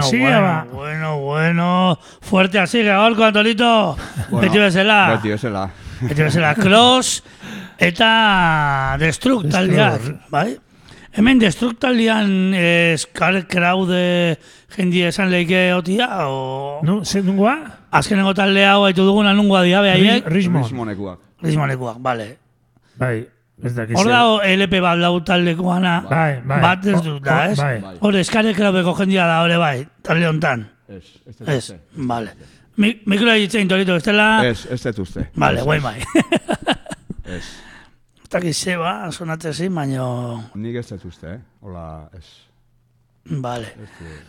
Bueno, 0.00 0.10
ver, 0.10 0.10
bueno, 0.10 0.10
que 0.10 0.10
siga, 0.10 0.40
bueno, 0.40 0.42
ba. 0.42 0.66
bueno, 0.72 1.18
bueno. 1.18 1.98
Fuerte 2.20 2.58
así, 2.58 2.82
gaurko, 2.82 3.24
Antolito. 3.24 3.96
Beti 4.30 4.58
bezala. 4.58 5.10
Beti 5.16 5.28
bezala. 5.28 5.70
Beti 6.00 6.22
bezala, 6.22 6.54
Cross 6.54 7.22
eta 7.78 8.96
Destruct 8.98 9.50
taldeak, 9.50 10.08
bai? 10.30 10.58
Hemen 11.14 11.38
Destruct 11.38 11.78
taldean 11.82 12.52
eh, 12.54 12.94
Scar 12.98 13.46
Crowd 13.46 13.90
jendi 14.74 15.02
esan 15.06 15.30
leike 15.30 15.72
otia, 15.74 16.08
o... 16.28 16.80
Nu, 16.84 17.00
ze 17.04 17.22
nungoa? 17.22 17.56
Azkenengo 17.90 18.34
talde 18.36 18.66
hau 18.68 18.84
haitu 18.84 19.06
duguna 19.06 19.32
nungoa 19.32 19.62
dia 19.64 19.80
behaiek? 19.80 20.28
Richmond. 20.28 20.66
Rismonekuak. 20.66 21.18
Rizmonekuak, 21.42 21.98
bale. 22.04 22.36
Bai. 22.98 23.26
Hor 23.62 23.70
zer. 23.74 24.08
dago 24.12 24.40
LP 24.46 24.80
bat 24.80 24.98
lau 24.98 25.20
taldekoana, 25.26 25.94
Bai, 26.08 26.40
bai. 26.46 26.60
bat 26.62 26.86
ez 26.86 27.00
dut 27.02 27.22
da, 27.24 27.38
ez? 27.50 27.56
bai. 27.58 27.80
Bai. 27.82 27.96
Hor, 28.00 28.18
Scar 28.24 28.44
Crowdeko 28.54 28.94
jendia 29.00 29.26
da, 29.26 29.40
hori 29.42 29.56
bai, 29.58 29.86
talde 30.02 30.28
hontan. 30.28 30.66
Ez, 30.88 31.04
ez 31.26 31.48
Ez, 31.48 31.74
vale. 31.96 32.34
Mi, 32.78 32.92
mikroa 33.06 33.34
ditzein 33.34 33.66
tolito, 33.68 33.94
bestela? 33.98 34.44
Ez, 34.46 34.66
ez 34.70 34.82
dut 34.84 34.98
uste. 35.00 35.28
Vale, 35.34 35.58
Ez, 35.58 35.64
guai 35.64 35.80
bai. 35.80 35.96
Ez. 37.36 37.42
Ez 38.22 38.28
dakit 38.30 38.54
zeba, 38.54 39.10
sonatzen 39.10 39.52
zin, 39.54 39.74
baino... 39.74 40.04
Nik 40.54 40.76
ez 40.76 40.86
dut 40.90 41.04
uste, 41.08 41.32
eh? 41.32 41.38
Hola, 41.64 42.08
ez. 42.16 42.24
Vale. 43.28 43.72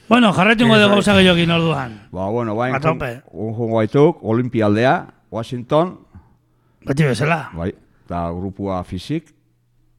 Bueno, 0.10 0.32
jarretungo 0.34 0.76
dugu 0.80 0.96
gauza 0.98 1.14
gehiokin 1.16 1.52
orduan. 1.52 1.94
Ba, 2.12 2.26
bueno, 2.32 2.56
bain, 2.56 2.76
un 3.32 3.54
jungo 3.54 3.76
baituk, 3.78 4.24
Olimpialdea, 4.24 5.06
Washington, 5.32 6.00
Beti 6.86 7.04
bezala. 7.04 7.50
bai, 7.54 7.74
eta 8.10 8.32
grupua 8.34 8.82
fizik, 8.82 9.28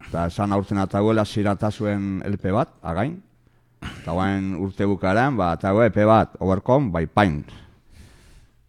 eta 0.09 0.25
esan 0.27 0.51
aurten 0.51 0.81
ataguela 0.83 1.23
zirata 1.23 1.69
zuen 1.71 2.19
LP 2.27 2.51
bat, 2.51 2.73
again, 2.83 3.21
eta 3.87 4.17
bain 4.19 4.57
urte 4.59 4.89
bukaren, 4.91 5.37
ba, 5.39 5.53
atague 5.55 5.87
EP 5.87 6.01
bat, 6.09 6.35
Overcome, 6.43 6.91
bai, 6.91 7.05
Pain. 7.07 7.45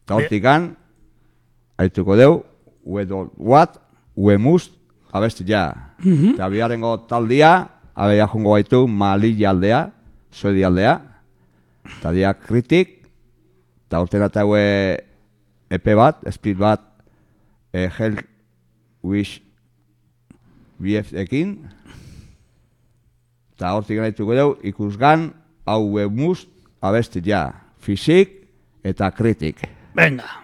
Eta 0.05 0.19
hortikan, 0.19 0.69
haituko 1.81 2.19
deu, 2.19 2.37
ue 2.85 3.07
do, 3.09 3.23
what, 3.41 3.81
ue 4.13 4.37
must, 4.37 4.77
abesti 5.09 5.47
ja. 5.49 5.71
Eta 6.05 6.45
biharengo 6.53 6.99
taldia, 7.09 7.65
abeia 7.97 8.29
jungo 8.29 8.53
baitu, 8.53 8.85
Mali 8.85 9.33
aldea, 9.41 9.87
Suedi 10.29 10.61
aldea, 10.63 10.99
eta 11.97 12.13
dia 12.13 12.35
kritik, 12.37 12.99
eta 13.89 14.05
urten 14.05 14.21
atague 14.21 15.01
EP 15.73 15.95
bat, 15.97 16.21
split 16.29 16.61
bat, 16.61 16.85
e, 17.73 17.89
Hell 17.89 18.21
Wish 19.03 19.41
BF 20.81 21.13
ekin, 21.23 21.55
eta 23.53 23.73
hortik 23.77 24.01
gaituko 24.01 24.35
dugu 24.37 24.57
ikusgan 24.65 25.31
hau 25.65 26.09
must 26.09 26.49
abesti 26.81 27.21
ja, 27.25 27.51
fizik 27.79 28.47
eta 28.83 29.11
kritik. 29.11 29.61
Venga. 29.93 30.40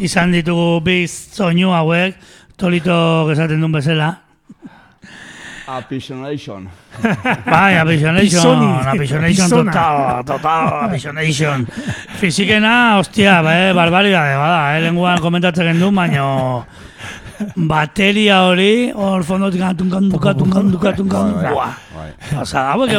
Izan 0.00 0.32
ditugu 0.32 0.80
biz 0.84 1.12
soinu 1.36 1.70
hauek, 1.76 2.16
tolito 2.56 3.30
esaten 3.32 3.60
duen 3.60 3.72
bezala. 3.72 4.10
Appreciation. 5.70 6.68
Bai. 7.46 7.76
Avisionation 7.78 8.88
Pisona. 8.98 9.70
total, 9.70 10.24
total, 10.24 10.68
Avisionation. 10.88 11.66
Fizikena, 12.18 12.96
hostia, 12.98 13.40
bai, 13.42 13.72
barbaridade, 13.72 14.34
bada, 14.36 14.76
eh, 14.76 14.80
lenguan 14.82 15.20
komentatzen 15.22 15.70
gendu, 15.70 15.92
baino 15.94 16.66
bateria 17.56 18.42
hori, 18.48 18.90
hor 18.92 19.22
fondotik 19.24 19.62
tunkan, 19.78 20.10
tunkan, 20.10 20.34
tunkan, 20.36 20.72
tunkan, 20.72 20.94
tunkan, 20.96 21.32
Bai, 21.32 21.42
bai, 21.42 21.52
buah. 21.54 21.74
bai. 21.94 22.10
Osa, 22.42 22.72
hauek 22.74 22.90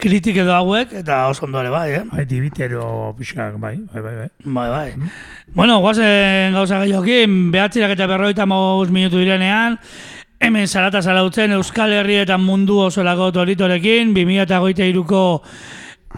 kritik 0.00 0.36
edo 0.42 0.54
hauek, 0.54 0.92
eta 1.02 1.26
oso 1.30 1.44
ondo 1.46 1.60
ere 1.60 1.70
bai, 1.70 1.90
eh? 1.94 2.02
Bai, 2.10 2.24
dibitero 2.26 3.14
pixkak, 3.18 3.58
bai, 3.60 3.76
bai, 3.92 4.02
bai, 4.02 4.14
bai. 4.16 4.28
Bai, 4.44 4.68
bai. 4.70 5.10
Bueno, 5.54 5.78
guazen 5.80 6.56
gauza 6.56 6.80
gehiokin, 6.82 7.50
behatzirak 7.54 7.94
eta 7.94 8.08
berroita 8.10 8.46
maus 8.46 8.90
minutu 8.90 9.20
direnean, 9.22 9.78
hemen 10.42 10.66
zarata 10.66 11.02
zarautzen 11.02 11.54
Euskal 11.54 11.92
Herri 11.94 12.18
eta 12.24 12.38
mundu 12.38 12.80
osolako 12.88 13.30
toritorekin, 13.36 14.14
2008ko 14.16 15.22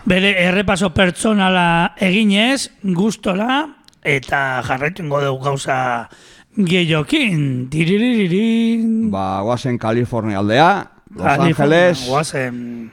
bere 0.09 0.33
errepaso 0.47 0.91
pertsonala 0.95 1.95
eginez, 2.01 2.71
gustora, 2.97 3.67
eta 4.05 4.63
jarraitzen 4.65 5.09
dugu 5.13 5.39
gauza 5.45 6.09
gehiokin. 6.57 7.69
Tiririririn. 7.71 9.11
Ba, 9.13 9.43
guazen 9.43 9.79
Kalifornia 9.79 10.39
aldea, 10.39 10.91
Los 11.15 11.27
Angeles, 11.27 12.07
Guazen. 12.09 12.91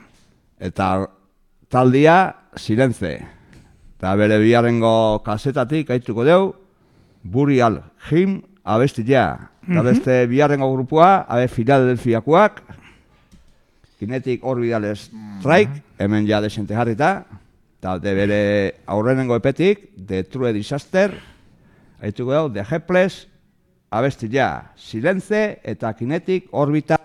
Eta 0.62 1.10
taldia 1.68 2.36
Silence. 2.56 3.18
Eta 3.98 4.14
bere 4.18 4.38
biharrengo 4.42 5.22
kasetatik 5.26 5.90
aituko 5.90 6.24
deu, 6.26 6.52
Burial 7.22 7.82
Him 8.10 8.40
abestia. 8.62 9.50
Eta 9.66 9.82
beste 9.86 10.26
biharrengo 10.26 10.70
grupua, 10.72 11.24
abe 11.28 11.48
Filadelfiakoak, 11.48 12.62
Kinetic 13.98 14.42
Orbital 14.42 14.88
Strike, 14.96 15.82
hemen 15.98 16.26
ja 16.26 16.40
desente 16.42 16.74
jarrita, 16.74 17.12
eta 17.78 17.98
de 18.02 18.14
bere 18.14 18.40
aurrenengo 18.86 19.38
epetik, 19.38 19.92
The 19.94 20.24
True 20.24 20.52
Disaster, 20.52 21.14
aituko 22.02 22.34
deu, 22.34 22.50
The 22.50 22.66
Helpless, 22.66 23.28
abestia, 23.90 24.72
Silence 24.74 25.60
eta 25.62 25.94
Kinetic 25.94 26.50
Orbital 26.50 27.01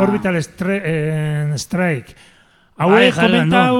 Orbital 0.00 0.36
Stre- 0.42 0.82
eh, 0.84 1.52
Strike. 1.56 2.14
Hauek 2.76 3.14
Bai, 3.16 3.24
komentau, 3.24 3.76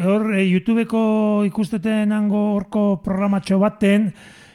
hor, 0.00 0.34
eh, 0.34 0.46
YouTubeko 0.48 1.44
ikusteten 1.44 2.12
hango 2.16 2.54
horko 2.54 3.02
programatxo 3.04 3.58
baten, 3.60 4.06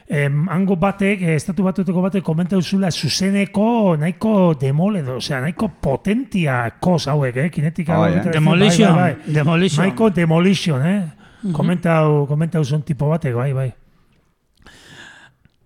em, 0.08 0.48
hango 0.48 0.74
batek, 0.76 1.22
eh, 1.22 1.34
estatu 1.36 1.62
batuteko 1.62 2.02
batek 2.02 2.24
komentau 2.24 2.60
zula 2.62 2.90
zuzeneko 2.90 3.96
nahiko 3.96 4.54
demole 4.58 5.00
edo, 5.00 5.16
osea, 5.16 5.40
nahiko 5.40 5.68
potentia 5.80 6.64
kos 6.80 7.06
hauek, 7.06 7.36
eh, 7.36 7.50
Kinetical 7.50 7.96
Bai, 8.00 8.10
eh? 8.12 8.18
Strike, 8.18 8.32
Demolition, 8.38 8.94
bai, 8.96 9.14
bai. 9.14 9.32
demolition. 9.34 9.84
Nahiko 9.86 10.10
demolition, 10.10 10.86
eh? 10.86 11.02
Komentau, 11.52 12.26
komentau 12.26 12.64
zon 12.64 12.82
tipo 12.82 13.08
batek, 13.08 13.34
bai, 13.34 13.52
bai. 13.52 13.72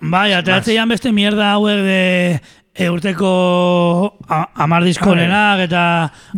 Bai, 0.03 0.33
ateratzeian 0.33 0.89
beste 0.89 1.11
mierda 1.13 1.53
hauek 1.55 1.77
de 1.85 2.41
e, 2.75 2.89
urteko 2.91 3.31
a- 4.29 4.47
amar 4.65 4.85
diskonenak 4.87 5.61
eta 5.67 5.83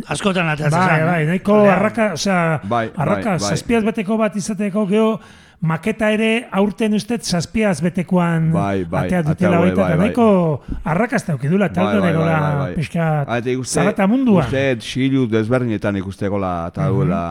askotan 0.09 0.49
ateratzen 0.49 0.79
Bai, 0.81 0.97
zen. 0.99 1.07
bai, 1.07 1.23
nahiko 1.27 1.61
arraka, 1.71 2.13
osea, 2.17 2.61
Bai, 2.65 2.91
arraka, 2.97 3.31
bai, 3.37 3.39
bai. 3.39 3.49
zazpiaz 3.53 3.85
beteko 3.85 4.17
bat 4.19 4.37
izateko 4.37 4.87
geho, 4.89 5.21
maketa 5.63 6.09
ere 6.11 6.49
aurten 6.51 6.95
ustez 6.99 7.21
zazpiaz 7.23 7.81
betekoan 7.85 8.51
Bai, 8.53 8.85
bai, 8.85 9.05
atea 9.07 9.23
dutela 9.23 9.59
bai, 9.61 9.69
baita, 9.69 9.83
bai, 9.83 9.91
eta 9.93 9.97
bai. 9.97 10.07
nahiko 10.07 10.63
arrakazta 10.85 11.33
aukidula, 11.37 11.67
eta 11.71 11.85
Bai, 11.85 12.01
bai, 12.01 12.13
bai, 12.13 12.25
bai, 12.25 12.57
bai. 12.63 12.75
pixka 12.75 13.27
Ah, 13.29 13.41
zarata 13.65 14.07
munduan. 14.07 14.47
Uste, 14.47 14.77
xilu 14.81 15.27
desberdinetan 15.31 15.97
ikustekola 15.97 16.69
eta 16.73 16.89
duela, 16.89 17.23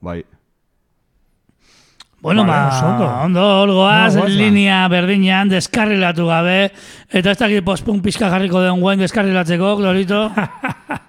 bai. 0.00 0.22
Bueno, 2.24 2.46
Vale, 2.46 2.70
ba, 2.72 2.88
ondo. 2.88 3.04
ondo, 3.26 3.42
hor 3.60 3.70
goaz, 3.76 4.14
No, 4.16 4.22
ba. 4.22 4.28
linea 4.32 4.88
berdinean 4.88 5.50
deskarrilatu 5.52 6.24
gabe, 6.26 6.70
eta 7.12 7.30
ez 7.34 7.38
dakit 7.38 7.60
postpunk 7.66 8.00
pixka 8.02 8.30
jarriko 8.32 8.62
den 8.64 8.80
guen 8.80 8.98
deskarrilatzeko, 9.04 9.76
Glorito. 9.76 10.30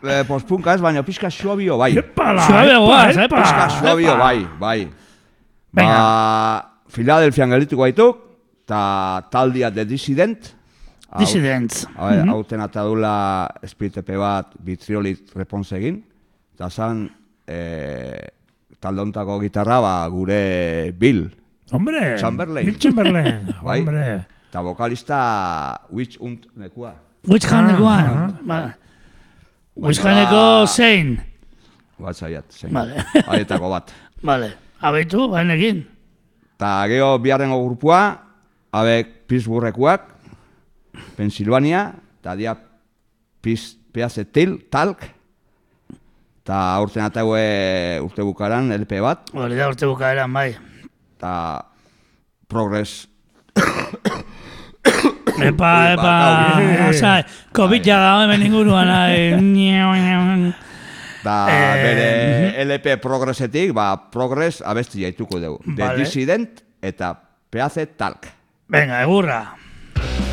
Eh, 0.06 0.22
Postpunka 0.28 0.76
ez, 0.76 0.82
baina 0.84 1.02
pixka 1.02 1.32
suabio, 1.32 1.78
bai. 1.80 1.96
Epala, 1.98 2.44
Suabe 2.46 2.70
epa, 2.76 2.80
goaz, 2.84 3.18
epa. 3.18 3.38
Pixka 3.42 3.70
suabio, 3.80 4.12
epa. 4.12 4.20
bai, 4.20 4.48
bai. 4.60 4.90
Venga. 5.74 5.96
Ba, 5.96 6.82
Filadelfian 6.94 7.50
gelituko 7.56 7.82
gaituk, 7.88 8.20
eta 8.68 9.26
taldia 9.32 9.72
The 9.74 9.86
Dissident. 9.86 10.52
Hau- 11.10 11.20
Dissidents. 11.24 11.88
Hau, 11.96 12.12
hauten 12.36 12.62
eta 12.68 12.84
dula 12.86 13.16
espiritepe 13.64 14.18
bat 14.20 14.52
bitriolit 14.62 15.32
reponse 15.34 15.78
egin. 15.80 16.04
Eta 16.54 16.70
zan, 16.70 17.08
e, 17.48 18.20
taldontako 18.86 19.40
gitarra 19.42 19.82
ba, 19.82 19.94
gure 20.14 20.94
Bill. 20.94 21.26
Hombre! 21.74 22.18
Chamberlain. 22.22 22.66
Bill 22.70 22.78
Chamberlain, 22.78 23.50
bai? 23.66 23.80
hombre. 23.82 24.10
Eta 24.50 24.62
vokalista 24.62 25.18
ah. 25.18 25.74
ba- 25.74 25.90
Witch 25.90 26.20
Hunt 26.22 26.46
nekua. 26.54 26.94
Witch 27.26 27.50
Hunt 27.50 27.74
nekua. 27.74 27.96
Ah, 27.98 28.30
ba. 28.46 28.60
Witch 29.76 30.00
Hunt 30.06 30.70
zein. 30.70 31.18
Bat 31.98 32.16
zaiat, 32.16 32.46
zein. 32.54 32.74
Vale. 32.76 33.02
Haietako 33.30 33.74
bat. 33.74 33.90
Vale. 34.22 34.54
Abeitu, 34.86 35.26
banekin. 35.34 35.82
Eta 36.56 36.86
geho 36.92 37.18
biarrengo 37.20 37.58
grupua, 37.66 38.22
abek 38.72 39.26
Pittsburghekuak, 39.28 40.06
Pensilvania, 41.18 41.90
eta 42.22 42.36
dia 42.38 42.54
Piz, 43.42 43.76
Piazetil, 43.92 44.60
Talk, 44.70 45.02
Ta 46.46 46.76
aurten 46.78 47.02
atago 47.02 47.34
eh, 47.40 47.98
urte 48.06 48.22
bukaran, 48.22 48.70
LP 48.76 49.00
bat. 49.02 49.32
Hori 49.34 49.58
da 49.58 49.70
urte 49.72 49.88
bukaran, 49.90 50.30
bai. 50.34 50.52
Ta 51.18 51.66
progres. 52.48 53.08
epa, 55.42 55.72
epa. 55.96 56.14
Osa, 56.92 57.16
COVID 57.50 57.82
bai. 57.82 57.90
ja 57.90 57.98
da, 58.04 58.14
hemen 58.22 58.46
inguruan. 58.46 58.94
Da, 61.26 61.40
eh. 61.50 61.82
bere 61.82 62.66
LP 62.68 63.00
progresetik, 63.02 63.74
ba, 63.74 63.96
progres 64.14 64.62
abesti 64.62 65.02
jaituko 65.02 65.42
dugu. 65.42 65.64
Vale. 65.66 65.82
The 65.82 66.04
Dissident 66.04 66.62
eta 66.78 67.16
PAC 67.50 67.98
Talk. 67.98 68.30
Venga, 68.70 69.02
egurra. 69.02 69.42
Venga, 69.42 69.66
egurra. 70.06 70.25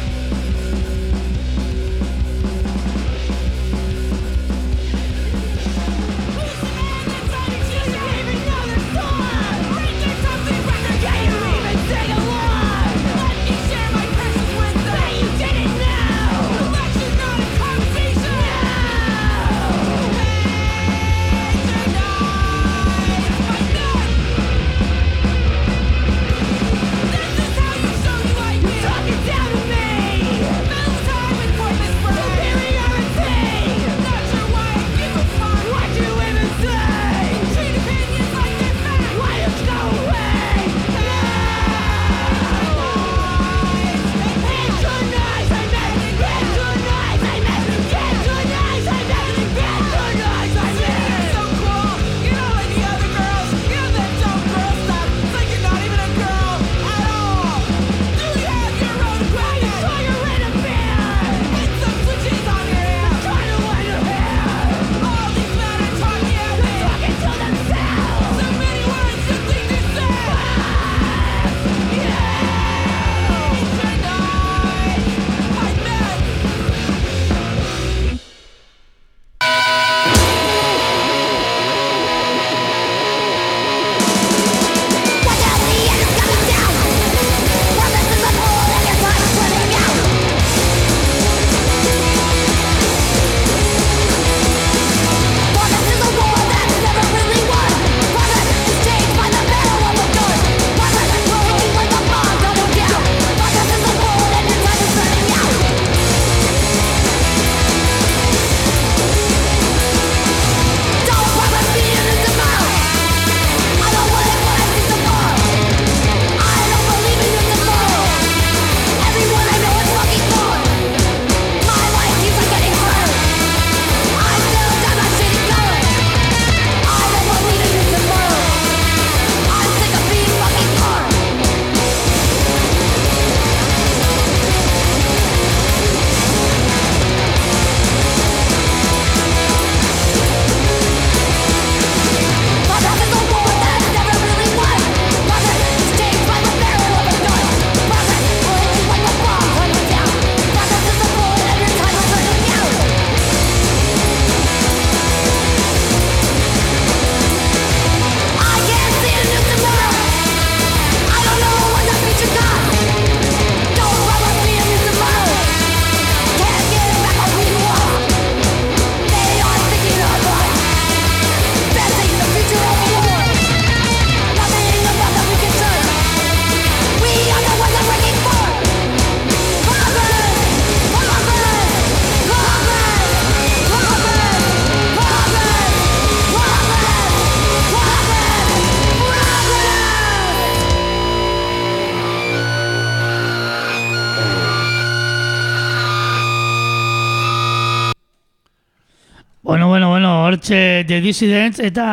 The 200.85 201.01
Dissidents 201.05 201.61
eta 201.62 201.87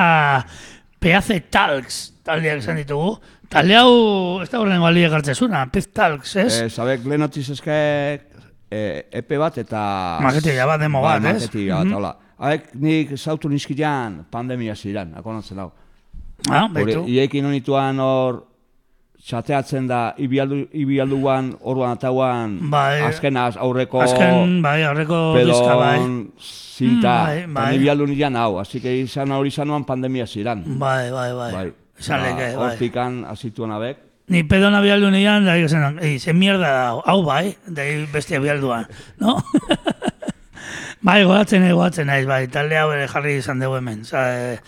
PAC 0.99 1.49
Talks 1.52 1.99
taldeak 2.25 2.63
izan 2.63 2.80
ditugu. 2.80 3.17
Talde 3.49 3.78
hau, 3.80 3.93
ez 4.43 4.49
da 4.52 4.60
horrengo 4.62 4.86
aldi 4.86 5.06
egartzezuna, 5.08 5.65
PAC 5.73 5.89
Talks, 5.95 6.36
ez? 6.38 6.49
Eh, 6.62 6.69
zabek, 6.69 7.06
lehen 7.10 7.25
otiz 7.25 7.47
eskaek 7.56 8.25
eh, 8.69 9.06
epe 9.21 9.39
bat 9.41 9.58
eta... 9.58 9.82
Maketia 10.21 10.67
bat, 10.69 10.82
demo 10.82 11.02
bai, 11.02 11.15
bat, 11.17 11.32
ez? 11.32 11.47
Maketia 11.47 11.80
bat, 11.80 11.86
mm 11.86 11.89
-hmm. 11.89 11.95
hola. 11.95 12.15
Haek 12.39 12.69
nik 12.80 13.17
zautu 13.17 13.49
nizkidean 13.49 14.25
pandemia 14.32 14.75
ziren, 14.75 15.15
akonatzen 15.17 15.60
hau. 15.60 15.71
Ah, 16.49 16.69
Iekin 17.08 17.45
honituan 17.45 17.99
hor, 17.99 18.45
txateatzen 19.19 19.88
da 19.89 19.99
ibialdu, 20.17 20.62
ibialduan 20.79 21.51
orduan 21.67 21.97
atauan 21.97 22.55
bai, 22.71 23.01
azken 23.10 23.38
aurreko 23.39 24.01
azken, 24.05 24.60
bai, 24.63 24.79
aurreko 24.88 25.19
pedon 25.36 25.79
bai. 25.79 25.97
zinta 26.39 27.13
mm, 27.13 27.27
bai, 27.27 27.43
bai. 27.58 27.69
ibialdu 27.75 28.08
nirean 28.08 28.38
hau 28.39 28.60
hasi 28.62 28.79
que 28.79 28.95
izan 29.01 29.32
hori 29.36 29.51
izanuan 29.51 29.84
pandemia 29.84 30.27
ziren 30.27 30.63
bai, 30.79 31.12
bai, 31.12 31.34
bai, 31.34 31.51
bai. 31.53 31.65
Zaleke, 31.99 32.53
ba, 32.55 32.62
bai. 32.62 32.69
hortikan 32.69 33.25
azituen 33.27 33.75
abek 33.75 33.97
ni 34.29 34.43
pedon 34.47 34.75
abialdu 34.79 35.12
nirean 35.12 35.46
da 35.46 35.58
egizan 35.58 36.00
ze 36.19 36.33
mierda 36.33 36.71
hau, 36.87 37.04
hau 37.06 37.23
bai 37.25 37.58
da 37.67 37.83
beste 38.13 38.37
abialduan 38.37 38.87
no? 39.21 39.35
bai, 41.08 41.23
goatzen, 41.23 41.67
goatzen 41.75 42.08
naiz 42.08 42.25
bai, 42.27 42.48
talde 42.48 42.77
hau 42.77 42.91
ere 42.96 43.08
jarri 43.08 43.37
izan 43.43 43.60
dugu 43.60 43.83
hemen 43.83 44.06
Zare, 44.06 44.54
eh, 44.54 44.60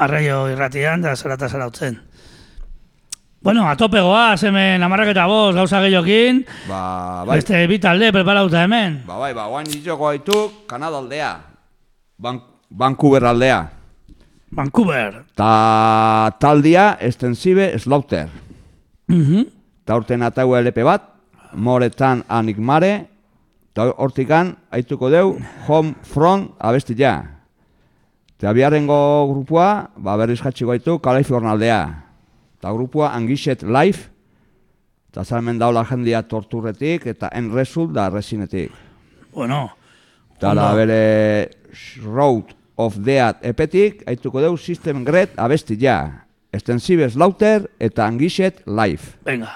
arraio 0.00 0.48
irratian 0.50 1.02
da 1.02 1.14
zara 1.16 1.36
eta 1.38 1.48
zarautzen 1.48 2.09
Bueno, 3.42 3.66
a 3.68 3.74
tope 3.76 4.00
goaz, 4.04 4.42
hemen 4.44 4.82
amarrak 4.84 5.14
eta 5.14 5.24
bost, 5.26 5.56
gauza 5.56 5.80
gehiokin. 5.80 6.42
Ba, 6.68 7.24
bai, 7.24 7.38
Beste 7.38 7.62
bi 7.70 7.78
talde 7.80 8.12
preparauta 8.12 8.64
hemen. 8.66 9.02
ba, 9.06 9.16
bai, 9.18 9.32
ba, 9.32 9.46
guain 9.48 9.64
ditxoko 9.66 10.10
gaitu 10.10 10.36
Kanada 10.68 10.98
aldea. 10.98 11.40
Ban 12.18 12.40
Vancouver 12.70 13.24
aldea. 13.24 13.70
Vancouver. 14.50 15.24
Ta 15.34 16.30
taldia 16.38 16.98
Extensive 17.00 17.78
Slaughter. 17.78 18.28
Mhm. 19.08 19.46
Ta 19.86 19.96
urten 19.96 20.22
atau 20.22 20.54
LP 20.54 20.84
bat, 20.84 21.00
Moretan 21.54 22.22
Anigmare, 22.28 23.08
ta 23.72 23.88
hortikan 23.96 24.56
aituko 24.70 25.08
deu 25.10 25.38
Home 25.66 25.94
Front 26.02 26.52
abestia. 26.60 27.40
Ta 28.38 28.52
biharrengo 28.52 29.26
grupua, 29.32 29.88
ba 29.96 30.16
berriz 30.16 30.42
jatxiko 30.42 30.70
gaitu 30.70 30.98
California 31.00 31.50
aldea. 31.52 32.04
Ta 32.60 32.72
grupua 32.72 33.14
Angiset 33.16 33.62
Life, 33.62 34.10
ta 35.10 35.24
salmen 35.24 35.58
daula 35.58 35.84
jendia 35.88 36.22
torturretik 36.28 37.06
eta 37.06 37.30
enresult 37.34 37.92
da 37.96 38.08
resinetik. 38.12 38.70
Bueno, 39.32 39.70
Ta 40.40 40.54
la 40.56 40.70
bere 40.72 41.50
Road 42.00 42.54
of 42.80 42.96
Death 43.04 43.44
epetik, 43.44 44.00
aituko 44.08 44.40
deu 44.40 44.56
System 44.56 45.04
Gret 45.04 45.34
abestia. 45.36 46.24
Extensive 46.50 47.10
Slaughter 47.10 47.68
eta 47.78 48.06
Angiset 48.06 48.62
Life. 48.66 49.18
venga. 49.24 49.50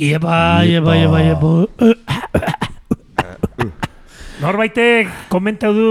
Iepa, 0.00 0.64
iepa, 0.64 0.96
iepa, 0.96 1.18
iepa. 1.20 1.50
Norbaitek 4.40 5.08
komentau 5.28 5.74
du 5.76 5.88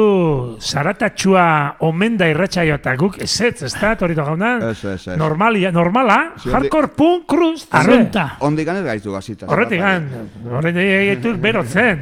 zaratatxua 0.57 1.43
omen 1.86 2.16
da 2.18 2.26
irratxaio 2.32 2.80
eta 2.80 2.95
guk 2.97 3.20
ez 3.22 3.30
ez, 3.45 3.74
da, 3.78 3.91
torito 3.99 4.24
gauna? 4.26 4.55
Ez, 4.72 4.80
ez, 4.82 5.03
ez. 5.12 5.18
Normalia, 5.22 5.70
normala, 5.72 6.32
Sí, 6.41 6.49
hardcore 6.49 6.89
punk 6.97 7.28
cruz. 7.30 7.68
Arrunta. 7.70 8.24
Ondik 8.41 8.66
ganez 8.66 8.82
gaitu 8.88 9.14
gazita. 9.14 9.45
Horretik 9.45 9.84
gan, 9.84 10.07
horretik 10.49 10.89
gaitu 10.89 11.36
berotzen. 11.38 12.01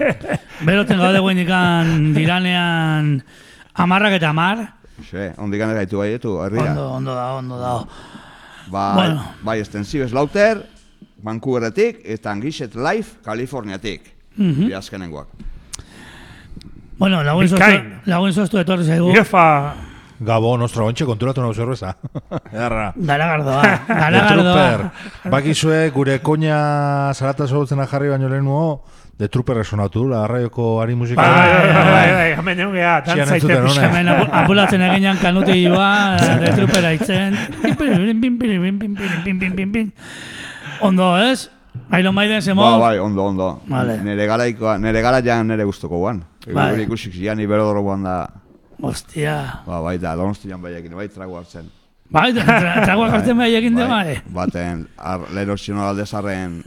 Beroten 0.68 1.00
gaude 1.00 1.22
guenikan 1.24 2.10
diranean 2.12 3.14
amarrak 3.72 4.18
eta 4.18 4.34
amar. 4.34 4.60
Xe, 5.08 5.30
ondik 5.40 5.64
ganez 5.64 5.78
gaitu 5.80 6.04
gaitu, 6.04 6.34
herria. 6.44 6.74
Ondo, 6.74 6.90
ondo 6.98 7.16
da, 7.16 7.24
ondo 7.40 7.56
da. 7.62 7.72
Bai, 8.68 8.92
Bueno. 8.98 9.24
bai, 9.40 9.56
Extensive 9.64 10.10
Slaughter, 10.12 10.60
Vancouveretik, 11.22 12.00
eta 12.04 12.30
Angixet 12.30 12.74
Life, 12.74 13.18
Kaliforniatik. 13.24 14.02
Mhm. 14.36 14.66
Bi 14.66 14.72
azkenengoak. 14.74 15.26
Bueno, 16.98 17.22
lagun 17.24 17.44
Bikain. 17.48 17.80
zoztu, 17.94 18.10
lagun 18.10 18.32
zoztu 18.32 18.58
etorri 18.58 18.84
zaigu. 18.84 19.12
Iefa, 19.16 19.74
Gabon, 20.20 20.60
ostra, 20.60 20.84
ontxe 20.84 21.06
konturatu 21.08 21.40
nahu 21.40 21.54
zerbeza. 21.54 21.94
The 22.20 22.58
garagardoa. 23.06 23.62
Trooper. 23.88 24.90
Bakizue, 25.32 25.90
gure 25.90 26.18
koña 26.20 27.14
zarata 27.14 27.46
zautzena 27.46 27.86
jarri 27.86 28.08
baino 28.10 28.28
lehenuo, 28.28 28.84
The 29.16 29.28
Trooper 29.28 29.56
resonatu, 29.56 30.06
la 30.08 30.26
raioko 30.28 30.80
ari 30.82 30.94
musika. 30.94 31.22
bai, 31.22 31.30
bai, 31.30 31.72
bai, 31.72 32.12
bai, 32.12 32.32
hemen 32.38 32.60
egon 32.60 32.72
geha, 32.74 33.02
Zian 33.04 33.16
dantzaite 33.16 33.46
entzuten, 33.46 33.64
pixka. 33.64 33.80
hone. 33.80 33.88
Hemen 33.88 34.06
apu- 34.12 34.30
apulatzen 34.42 34.82
eginean 34.82 35.18
kanuti 35.18 35.64
joa, 35.64 36.16
retrupera 36.40 36.92
itzen. 36.92 37.36
Ondo, 40.80 41.16
ez? 41.18 41.48
Iron 41.98 42.14
Maiden 42.14 42.42
zemo. 42.42 42.62
Ba, 42.62 42.78
bai, 42.78 42.98
ondo, 42.98 43.24
ondo. 43.24 43.60
Vale. 43.68 43.98
Nere 44.02 44.26
garaikoa, 44.26 44.78
nere 44.78 45.00
garaian 45.02 45.46
nere 45.46 45.64
gustoko 45.64 45.98
guan. 45.98 46.24
Bai. 46.46 46.54
Bai. 46.54 46.82
Ikusik 46.82 47.12
zian, 47.14 47.40
iberodoroan 47.40 48.02
da, 48.02 48.16
Ostia. 48.82 49.62
ba, 49.66 49.80
bai 49.84 49.98
da, 49.98 50.14
donostian 50.16 50.60
bai 50.62 50.72
egin, 50.74 50.94
bai 50.96 51.08
trago 51.08 51.36
hartzen. 51.38 51.68
Bai, 52.10 52.32
tra- 52.34 52.82
tragoak 52.86 53.12
hartzen 53.12 53.36
bai 53.38 53.52
egin 53.54 53.76
de 53.76 53.86
bai. 53.86 54.16
Baten, 54.34 54.86
ar, 54.98 55.20
lehen 55.34 55.50
orzino 55.50 55.84
alde 55.86 56.06
zarren, 56.06 56.62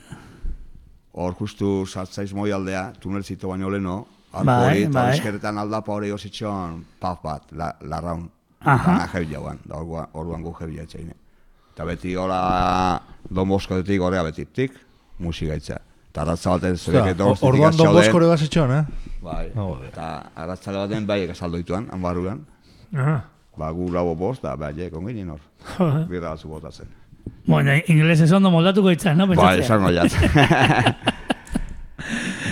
hor 1.14 1.34
justu 1.40 1.86
sartzaiz 1.86 2.32
moi 2.34 2.52
aldea, 2.52 2.92
tunelzito 3.00 3.50
baino 3.50 3.70
leno, 3.70 4.06
Bai, 4.34 4.84
eta 4.88 4.90
bai. 4.96 5.10
eskeretan 5.14 5.58
aldapa 5.62 5.92
hori 5.94 6.10
ositxon, 6.12 6.80
paf 7.00 7.20
bat, 7.22 7.44
la, 7.52 7.68
larraun. 7.82 8.24
Aha. 8.66 8.94
Dana 8.96 9.08
jebi 9.12 9.34
jauan, 9.34 9.60
da 9.68 9.76
orduan, 9.78 10.08
orduan 10.14 10.42
gu 10.42 10.54
jebi 10.60 10.78
jaitzeine. 10.80 11.14
Eta 11.74 11.86
beti 11.90 12.14
hola, 12.16 13.02
Don 13.34 13.50
Boskotetik 13.50 14.02
horrea 14.02 14.22
betitik, 14.28 14.74
musika 15.20 15.56
itza. 15.58 15.80
Eta 16.12 16.22
arratza 16.22 16.52
baten 16.54 16.78
zurek 16.78 17.08
edo 17.16 17.32
Orduan 17.42 17.74
Don 17.78 17.94
Boskore 17.96 18.28
bazitxon, 18.30 18.72
eh? 18.78 18.84
Bai, 19.24 19.48
Joder. 19.56 19.88
eta 19.90 20.10
arratzale 20.36 20.78
baten 20.84 21.08
bai 21.10 21.24
esaldoituan, 21.34 21.88
anbaruan. 21.92 22.44
Ah, 22.96 23.22
Ba, 23.58 23.68
gu 23.70 23.86
labo 23.94 24.16
bost, 24.18 24.42
da, 24.42 24.56
bai, 24.58 24.74
kon 24.92 25.06
ginen 25.06 25.30
hor. 25.30 25.40
Birra 26.10 26.32
batzu 26.34 26.48
botatzen. 26.50 26.88
Bueno, 27.46 27.72
inglesez 27.88 28.32
ondo 28.34 28.50
moldatuko 28.52 28.90
itzan, 28.92 29.18
no? 29.18 29.28
Bai, 29.28 29.60
esan 29.62 29.82
noiat. 29.82 30.12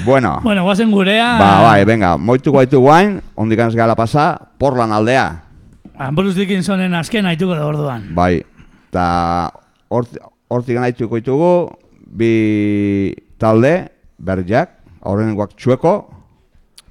bueno, 0.06 0.40
Bueno, 0.44 0.64
guazen 0.64 0.92
gurea. 0.92 1.38
ba, 1.40 1.62
bai, 1.62 1.86
venga, 1.86 2.18
moitu 2.18 2.52
gaitu 2.54 2.80
guain, 2.80 3.22
ondik 3.36 3.60
anez 3.60 3.76
gala 3.76 3.96
pasa, 3.96 4.38
Portland 4.58 4.94
aldea. 4.94 5.44
Ah, 5.98 6.12
Bruce 6.12 6.38
Dickinsonen 6.40 6.94
azken 6.94 7.26
haituko 7.26 7.56
da 7.56 7.66
orduan. 7.66 8.08
Bai, 8.16 8.44
eta 8.92 9.52
hortik 10.52 10.76
ganaituko 10.76 11.16
ditugu, 11.16 11.52
bi 12.12 13.16
talde, 13.40 13.88
berriak, 14.20 14.74
horrengoak 15.08 15.56
txueko, 15.56 15.94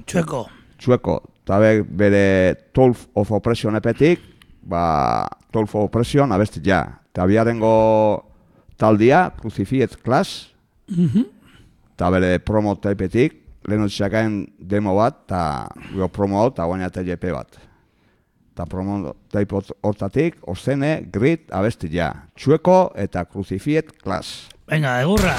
Txueko. 0.08 0.46
txueko, 0.80 1.18
eta 1.44 1.58
be- 1.60 1.82
bere 1.84 2.24
12 2.72 3.10
of 3.14 3.30
Oppression 3.36 3.76
epetik, 3.76 4.20
ba, 4.64 5.28
12 5.52 5.76
of 5.76 5.84
Oppression 5.84 6.32
abesti 6.32 6.60
ja. 6.64 6.80
Eta 7.12 7.26
biarengo 7.26 8.24
taldia, 8.78 9.30
Crucified 9.36 9.98
Class, 10.02 10.48
eta 11.94 12.10
bere 12.10 12.38
promo 12.40 12.76
taipetik, 12.80 13.36
lehen 13.68 13.86
txakaen 13.92 14.46
demo 14.58 14.94
bat, 14.96 15.20
eta 15.26 15.68
gero 15.92 16.08
promo 16.08 16.40
hau, 16.40 16.48
eta 16.48 16.64
guaina 16.64 16.88
TJP 16.90 17.30
bat. 17.34 17.58
Eta 18.60 18.68
promo 18.68 19.14
taip 19.32 19.54
hort- 19.56 19.72
hortatik, 19.80 20.36
Ozene, 20.44 21.06
Grit, 21.10 21.46
abesti 21.48 21.88
ja. 21.94 22.10
Txueko 22.36 22.92
eta 22.94 23.24
Crucified 23.24 23.96
Class. 24.04 24.50
Venga, 24.68 24.98
egurra. 25.00 25.38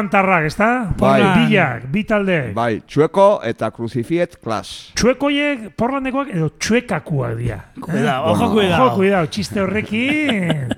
Porlantarrak, 0.00 0.44
ezta? 0.44 0.92
Bai. 0.98 1.22
Bilak, 1.48 1.86
bi 1.88 2.02
talde. 2.04 2.36
Bai, 2.54 2.82
txueko 2.84 3.40
eta 3.48 3.70
kruzifiet 3.72 4.34
klas. 4.44 4.92
Txuekoiek, 4.98 5.70
porlandekoak 5.78 6.28
edo 6.36 6.50
txuekakuak 6.60 7.36
dira. 7.38 7.62
Cuidado, 7.80 8.32
ojo, 8.34 8.44
Jo, 8.44 8.50
cuidado. 8.52 8.90
cuidado, 8.98 9.26
txiste 9.32 9.60
horrekin. 9.62 10.74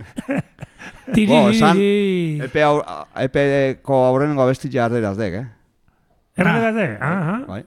Tiri, 1.14 1.26
Bo, 1.32 1.48
esan- 1.50 1.74
tiri. 1.74 2.38
Epe 2.46 2.62
hau, 2.62 2.76
epeko 3.24 4.04
aurrenengo 4.06 4.44
abesti 4.44 4.70
jarreraz 4.70 5.16
dek, 5.18 5.34
eh? 5.40 5.46
Erregate, 6.38 6.86
aha. 7.02 7.38
Bai. 7.48 7.62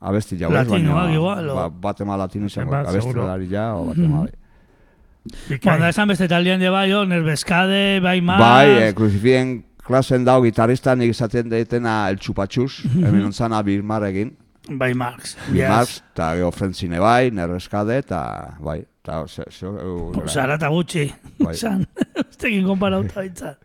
Abesti 0.00 0.36
jau, 0.40 0.50
ez, 0.58 0.66
igual, 0.72 1.50
o- 1.50 1.54
ba, 1.54 1.68
batema 1.68 2.16
latino 2.18 2.46
izango, 2.50 2.72
Bat, 2.72 2.88
abesti 2.90 3.14
lari 3.14 3.46
ja, 3.48 3.68
o 3.76 3.86
batema, 3.92 4.24
bai. 4.24 5.60
Cuando 5.62 5.86
esan 5.86 6.08
beste 6.08 6.26
taldean 6.28 6.58
de 6.60 6.68
bai, 6.68 6.90
Nerbeskade, 7.06 8.00
bai 8.00 8.20
más. 8.20 8.40
Bai, 8.40 8.70
eh, 8.88 8.94
klasen 9.84 10.24
dau 10.24 10.40
gitarrista 10.44 10.94
nik 10.96 11.12
izaten 11.12 11.50
daitena 11.52 12.08
el 12.08 12.18
txupatxuz, 12.18 12.84
hemen 12.94 13.28
ontzana 13.28 13.62
Birmar 13.62 14.06
bai 14.68 14.94
Marx. 14.94 15.36
Yes. 15.52 16.02
eta 16.12 16.34
gero 16.38 16.50
frentzine 16.52 16.98
bai, 17.00 17.30
nerreskade, 17.30 17.98
eta 17.98 18.56
bai. 18.60 18.80
Eta, 19.04 19.26
ze, 19.28 19.44
ze, 19.50 19.66
eu- 19.66 20.26
Zara 20.26 20.54
eta 20.54 20.68
gutxi. 20.68 21.12
Bai. 21.38 21.54
Zan, 21.54 21.84
ustekin 22.30 22.64
konparauta 22.64 23.20
bintzat. 23.20 23.58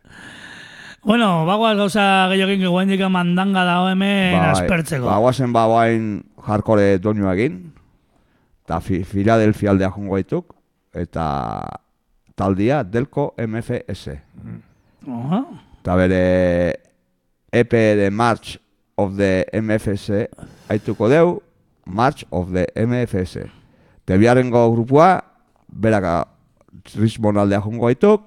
Bueno, 1.04 1.46
bagoaz 1.48 1.78
gauza 1.78 2.28
gehiagin 2.28 2.60
geguendik 2.60 3.00
mandanga 3.08 3.64
dago 3.64 3.88
hemen 3.88 4.36
aspertzeko. 4.36 5.06
Ba, 5.08 5.18
guazen 5.24 5.54
ba 5.56 5.66
bain 5.72 6.10
jarkore 6.46 6.98
doinu 7.00 7.30
egin, 7.32 7.72
eta 8.66 8.82
fi, 8.84 9.06
Philadelphia 9.08 9.72
aldea 9.72 9.94
jongo 9.96 10.18
gaituk, 10.20 10.52
eta 10.92 11.64
taldia 12.36 12.84
Delco 12.84 13.34
MFS. 13.40 14.20
Oha. 15.08 15.69
Eta 15.82 15.96
bere 15.96 16.22
EP 17.52 17.72
de 17.72 18.10
March 18.12 18.58
of 18.98 19.16
the 19.18 19.46
MFS 19.54 20.28
haituko 20.70 21.10
deu, 21.10 21.40
March 21.86 22.26
of 22.32 22.52
the 22.54 22.68
MFS. 22.76 23.38
Tebiarengo 24.06 24.66
grupua, 24.74 25.24
beraka 25.68 26.28
Richmond 26.96 27.38
aldea 27.38 27.62
jongo 27.62 27.86
gaituk, 27.88 28.22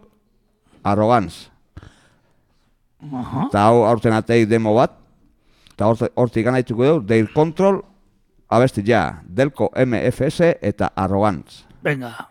Arrogance. 0.84 1.50
Aha. 3.12 3.48
Eta 3.50 3.64
hau 3.68 3.84
aurten 3.86 4.14
ateik 4.14 4.48
demo 4.50 4.74
bat, 4.78 4.94
eta 5.74 5.86
horti- 5.90 6.12
hortik 6.14 6.44
gana 6.46 6.62
dituko 6.62 6.84
dugu, 6.86 7.06
Their 7.06 7.28
Control, 7.34 7.82
abesti 8.48 8.82
ja, 8.86 9.20
Delco 9.26 9.70
MFS 9.74 10.54
eta 10.62 10.92
Arrogance. 10.96 11.64
Venga. 11.82 12.28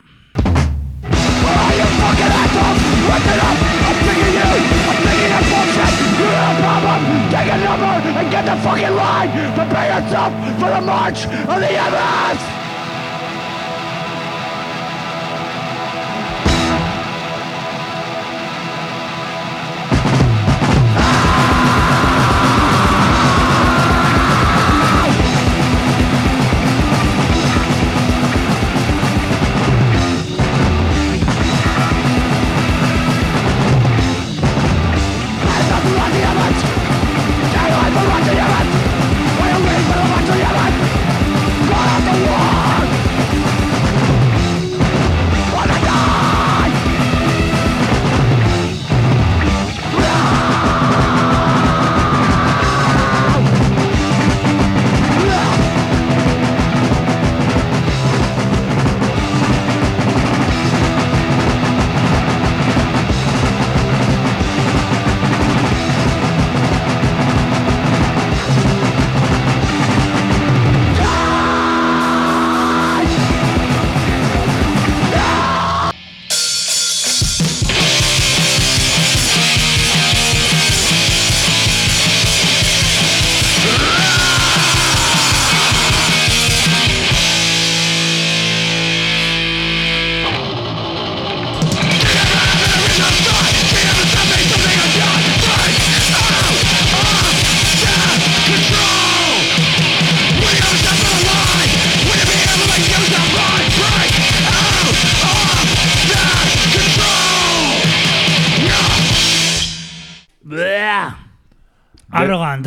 Take 7.32 7.52
a 7.52 7.58
number 7.58 7.86
and 7.86 8.30
get 8.30 8.46
the 8.46 8.56
fucking 8.62 8.96
line. 8.96 9.30
Prepare 9.56 10.02
yourself 10.02 10.34
for 10.60 10.70
the 10.70 10.82
march 10.82 11.26
of 11.26 11.60
the 11.60 11.72
MS. 11.72 12.61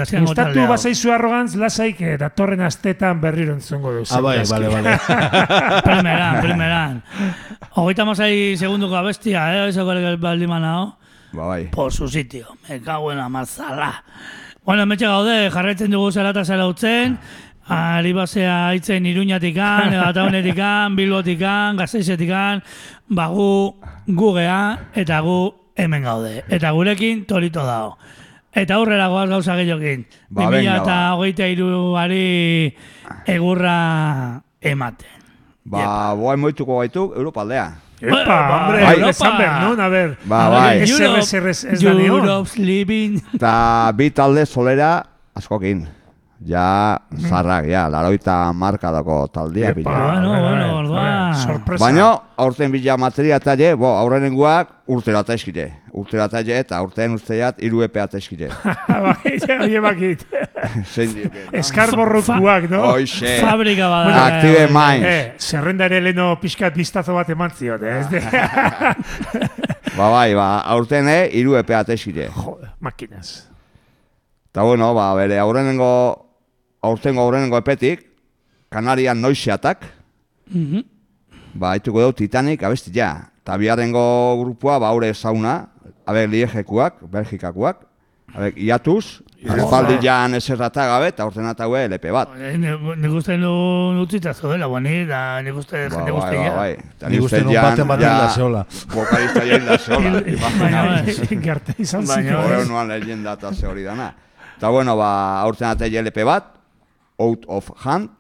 azken 0.05 0.27
Gustatu 0.29 0.67
bazaizu 0.71 1.13
arrogantz, 1.15 1.55
lasaik 1.61 2.01
eh, 2.05 2.17
datorren 2.21 2.63
astetan 2.67 3.21
berriro 3.21 3.57
entzungo 3.57 3.93
duzu. 3.99 4.15
Ah, 4.15 4.21
bai, 4.25 4.39
bale, 4.49 4.71
bale. 4.71 4.99
Primeran, 5.89 6.41
primeran. 6.45 7.01
Hogeita 7.75 8.07
masai 8.07 8.57
segunduko 8.61 8.97
abestia, 8.97 9.49
eh? 9.55 9.69
Eso 9.69 9.87
que 9.87 10.17
baldi 10.17 10.47
manao. 10.47 10.97
Ba 11.33 11.47
bai. 11.47 11.71
Por 11.71 11.93
su 11.93 12.09
sitio. 12.09 12.47
Me 12.69 12.81
cago 12.81 13.11
en 13.11 13.19
la 13.19 13.29
marzala. 13.29 14.05
Bueno, 14.65 14.87
metxe 14.87 15.05
gaude, 15.05 15.51
jarraitzen 15.51 15.91
dugu 15.91 16.13
zela 16.13 16.31
eta 16.31 16.45
zela 16.45 16.69
utzen. 16.71 17.19
Ari 17.69 18.13
basea 18.13 18.75
itzen 18.77 19.07
iruñatikan, 19.07 19.95
Ataunetikan, 20.09 20.97
Bilbotikan, 20.97 21.77
Gazeizetikan, 21.77 22.63
bagu 23.09 23.77
gugea 24.07 24.91
eta 24.95 25.21
gu 25.21 25.39
hemen 25.77 26.05
gaude. 26.05 26.45
Eta 26.49 26.71
gurekin 26.71 27.25
tolito 27.27 27.65
dago. 27.67 27.99
Eta 28.55 28.75
aurrera 28.79 29.09
goaz 29.11 29.29
gauza 29.29 29.57
gehiokin. 29.59 30.05
Ba, 30.31 30.45
2000 30.47 30.51
venga, 30.57 30.77
eta 30.77 30.85
ba. 30.95 31.15
hogeita 31.19 31.49
iruari 31.51 32.75
egurra 33.27 34.43
ematen. 34.61 35.11
Ba, 35.65 36.13
boa 36.15 36.37
moituko 36.37 36.79
gaituk 36.83 37.17
Europa 37.17 37.41
aldea. 37.43 37.67
Epa, 38.05 38.25
Ba, 38.27 38.67
hombre, 38.67 38.83
bai. 38.85 39.09
esan 39.09 39.37
behar, 39.39 39.63
non? 39.63 39.81
A 39.81 39.89
ver, 39.89 40.19
Ba, 40.29 40.49
bai. 40.51 40.83
Ez 40.83 41.01
errez, 41.01 41.33
errez, 41.35 41.65
ez 41.65 41.81
da. 41.81 41.93
Europe's 41.95 42.59
living. 42.59 43.21
Eta 43.35 43.91
bi 43.97 44.11
talde 44.11 44.45
solera 44.47 45.07
askokin. 45.35 45.87
Ja, 46.45 47.01
zarrak, 47.29 47.65
ja, 47.73 47.87
laroita 47.89 48.53
marka 48.53 48.91
dako 48.93 49.23
taldia. 49.33 49.71
Epa, 49.71 49.79
pila. 49.79 49.93
Bueno, 50.13 50.31
bueno, 50.43 50.67
orduan. 50.79 51.35
Sorpresa. 51.41 51.81
Baina, 51.81 52.09
aurten 52.37 52.73
bila 52.73 52.99
materia 53.01 53.39
eta 53.41 53.55
je, 53.57 53.71
bo, 53.81 53.89
aurrenengoak 53.97 54.75
urtera 54.93 55.23
eta 55.25 55.39
eskide. 55.39 55.71
Urtera 55.97 56.27
eta 56.29 56.43
je, 56.45 56.59
eta 56.61 56.81
urten 56.85 57.15
usteat 57.17 57.63
iru 57.65 57.81
epe 57.87 58.03
eta 58.03 58.21
eskide. 58.21 58.51
bai, 59.07 59.39
ja, 59.41 59.57
oie 59.65 59.81
bakit. 59.81 60.27
Zein 60.93 61.15
dioke, 61.17 61.47
no? 62.75 62.83
Hoxe. 62.91 63.39
Fabrika 63.41 63.89
bada. 63.89 64.27
Active 64.27 64.69
Minds. 64.69 65.09
Eh, 65.09 65.33
zerrenda 65.39 65.89
ere 65.89 66.03
leno 66.05 66.35
pixkat 66.43 66.77
biztazo 66.77 67.17
bat 67.17 67.31
eman 67.33 67.57
zion, 67.57 67.81
eh? 67.89 68.05
Ez. 68.05 68.09
Ba 69.97 70.11
bai, 70.13 70.35
ba, 70.37 70.61
aurten 70.77 71.09
eh, 71.09 71.25
iru 71.41 71.57
epe 71.57 71.73
eta 71.79 71.97
eskide. 71.97 72.29
Joder, 72.37 72.75
makinaz. 72.85 73.47
Eta 74.53 74.63
bueno, 74.63 74.93
ba, 74.95 75.09
bere 75.19 75.41
aurrenengo, 75.43 75.95
aurtengo 76.85 77.23
aurrenengo 77.25 77.59
epetik, 77.59 78.11
Kanarian 78.69 79.21
noiseatak, 79.23 79.85
Mhm. 80.51 80.83
ba, 81.55 81.73
haituko 81.73 82.01
dugu 82.01 82.13
Titanic 82.25 82.63
abestia. 82.63 83.31
Eta 83.45 83.57
biharrengo 83.57 84.37
grupua, 84.41 84.79
ba, 84.79 84.89
haure 84.89 85.13
sauna, 85.15 85.69
abe 86.07 86.27
liejekuak, 86.29 87.03
belgikakuak, 87.11 87.87
Habek, 88.35 88.57
iatuz, 88.59 89.21
espaldi 89.39 90.01
jan 90.03 90.35
eserrata 90.35 90.87
gabe, 90.89 91.07
eta 91.13 91.23
urten 91.29 91.45
ataue 91.47 91.85
LP 91.87 92.11
bat. 92.11 92.33
Eh, 92.35 92.57
ne- 92.59 92.97
Nik 92.99 93.13
uste 93.15 93.37
nu 93.39 94.01
utzita 94.03 94.33
zaudela, 94.35 94.67
boni, 94.67 95.05
da 95.07 95.41
nik 95.41 95.55
uste 95.55 95.77
Ba, 95.77 95.83
jende 95.95 96.11
bai, 96.11 96.19
guztia. 96.19 96.41
bai, 96.41 96.57
bai. 96.57 96.73
Eta 96.97 97.09
Nik 97.13 97.23
uste 97.23 97.43
nun 97.45 97.53
jan, 97.53 97.63
baten 97.63 97.87
baten 97.87 98.03
ja, 98.09 98.19
da 98.19 98.29
zeola. 98.35 98.65
Vokalista 98.91 99.45
jain 99.47 99.65
da 99.67 99.79
zeola. 99.79 100.23
Baina, 100.59 100.83
bai. 100.83 101.15
Gerte 101.47 101.75
izan 101.79 102.05
bai. 102.09 102.25
Horre 102.27 102.65
nuan 102.67 102.89
leyenda 102.89 103.37
eta 103.39 103.53
ze 103.55 103.67
hori 103.69 103.85
dana. 103.85 104.13
Eta 104.57 104.69
bueno, 104.69 104.97
ba, 104.97 105.41
aurten 105.43 105.69
ate 105.69 105.87
LP 106.03 106.25
bat, 106.25 106.54
Out 107.19 107.47
of 107.49 107.71
Hand, 107.85 108.11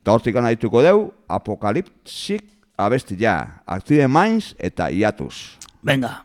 eta 0.00 0.14
hortik 0.16 0.34
gana 0.34 0.52
dituko 0.54 0.82
deu, 0.82 1.10
Apokalipsik 1.28 2.46
abestia, 2.80 3.62
Active 3.66 4.08
Minds 4.08 4.54
eta 4.58 4.88
Iatuz. 4.90 5.58
Venga. 5.82 6.24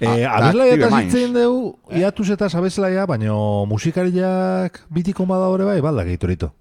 Iatuz. 0.00 0.18
Eh, 0.18 0.24
Ah, 0.26 0.36
abeslaia 0.38 0.74
eta 0.74 0.88
zitzen 1.00 1.34
dugu, 1.34 1.78
iatuz 1.92 2.30
eta 2.30 2.46
abeslaia, 2.58 3.06
baino 3.06 3.66
musikariak 3.66 4.80
bitiko 4.88 5.26
bada 5.26 5.48
hori 5.48 5.64
bai, 5.64 5.80
balda 5.80 6.04
geitorito. 6.04 6.52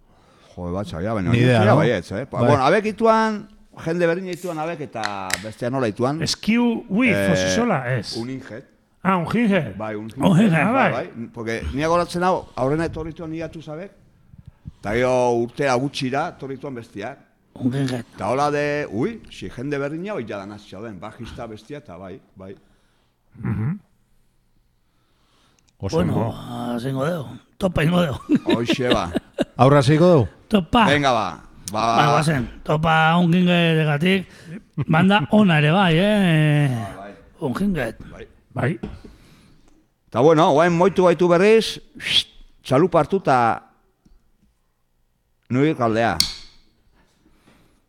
jo, 0.55 0.71
bat 0.73 0.87
ja, 0.87 1.13
baina 1.13 1.31
Ni 1.31 1.37
idea, 1.39 1.59
ja, 1.63 1.65
no? 1.71 1.77
baietz, 1.77 2.11
eh? 2.11 2.25
Pa, 2.25 2.39
Bai. 2.39 2.47
Bueno, 2.49 2.65
abek 2.65 2.85
ituan, 2.85 3.47
jende 3.85 4.07
berdin 4.07 4.27
ituan 4.27 4.59
abek 4.59 4.81
eta 4.81 5.29
bestea 5.43 5.69
nola 5.69 5.87
ituan. 5.87 6.19
Skiu 6.27 6.83
with, 6.89 7.15
Eh, 7.15 7.31
osizola, 7.31 7.95
ez. 7.97 8.17
Un 8.17 8.29
injet. 8.29 8.65
Ah, 9.01 9.15
un 9.15 9.25
jinge. 9.27 9.73
Bai, 9.77 9.95
un 9.95 10.09
Un 10.17 10.39
injet, 10.41 10.53
ah, 10.59 10.71
bai. 10.71 10.91
bai. 10.91 11.09
Porque 11.33 11.61
ni 11.73 11.83
agoratzen 11.83 12.23
hau, 12.23 12.45
aurrena 12.55 12.85
etorrituan 12.85 13.31
niatu 13.31 13.61
zabek, 13.61 13.91
eta 14.81 14.91
gero 14.93 15.31
urtea 15.31 15.75
gutxira 15.75 16.27
etorrituan 16.35 16.75
bestiak. 16.75 17.17
Ungen 17.55 17.87
jet. 17.87 18.05
Eta 18.15 18.27
hola 18.29 18.51
de, 18.51 18.85
ui, 18.91 19.21
si 19.31 19.49
jende 19.49 19.77
berdina 19.77 20.13
hoi 20.13 20.25
jadan 20.27 20.49
den, 20.83 20.99
bajista 20.99 21.47
bestia 21.47 21.77
eta 21.77 21.97
bai, 21.97 22.19
bai. 22.35 22.55
Oso 25.79 25.97
Bueno, 25.97 26.13
bueno. 26.13 26.79
zingo 26.79 27.05
deu. 27.05 27.23
Topa 27.57 27.83
ingo 27.83 28.01
deu. 28.01 28.15
Hoxe 28.45 28.89
ba. 28.91 29.11
Aurra 29.61 29.81
zeiko 29.83 30.05
dugu? 30.07 30.27
Topa. 30.49 30.85
Venga 30.87 31.11
ba. 31.11 31.27
Ba, 31.71 31.81
Ba, 31.95 32.05
guazen. 32.17 32.49
Topa 32.63 33.15
ungingetegatik. 33.21 34.27
Banda 34.87 35.21
ona 35.31 35.59
ere 35.59 35.71
bai, 35.71 35.93
eh? 35.95 37.13
Unginget. 37.39 37.95
Bai. 38.53 38.79
Eta 40.09 40.19
bueno, 40.25 40.49
guain 40.57 40.73
moitu 40.73 41.05
gaitu 41.05 41.27
berriz, 41.29 41.77
txalupa 42.65 42.99
hartu 43.03 43.19
eta 43.21 43.37
nuik 45.53 45.79
aldea. 45.79 46.15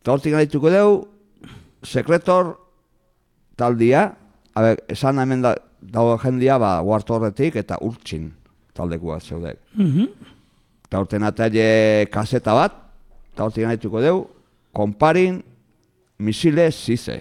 Eta 0.02 0.12
hortik 0.12 0.36
gaituko 0.36 0.70
deu, 0.70 0.90
sekretor 1.82 2.58
taldia, 3.56 4.10
a 4.54 4.74
esan 4.88 5.18
hemen 5.18 5.42
da, 5.42 5.54
dago 5.80 6.18
jendia, 6.18 6.58
ba, 6.58 6.80
horretik 6.82 7.56
eta 7.56 7.78
urtsin 7.80 8.30
taldekua 8.74 9.20
zeudek. 9.20 9.58
Eta 10.86 10.98
horten 10.98 11.22
ataile 11.22 12.06
kaseta 12.10 12.54
bat, 12.54 12.74
eta 13.32 13.44
hortik 13.44 13.64
gaituko 13.64 14.00
deu, 14.00 14.26
comparing 14.74 15.42
misile 16.18 16.70
zize. 16.70 17.20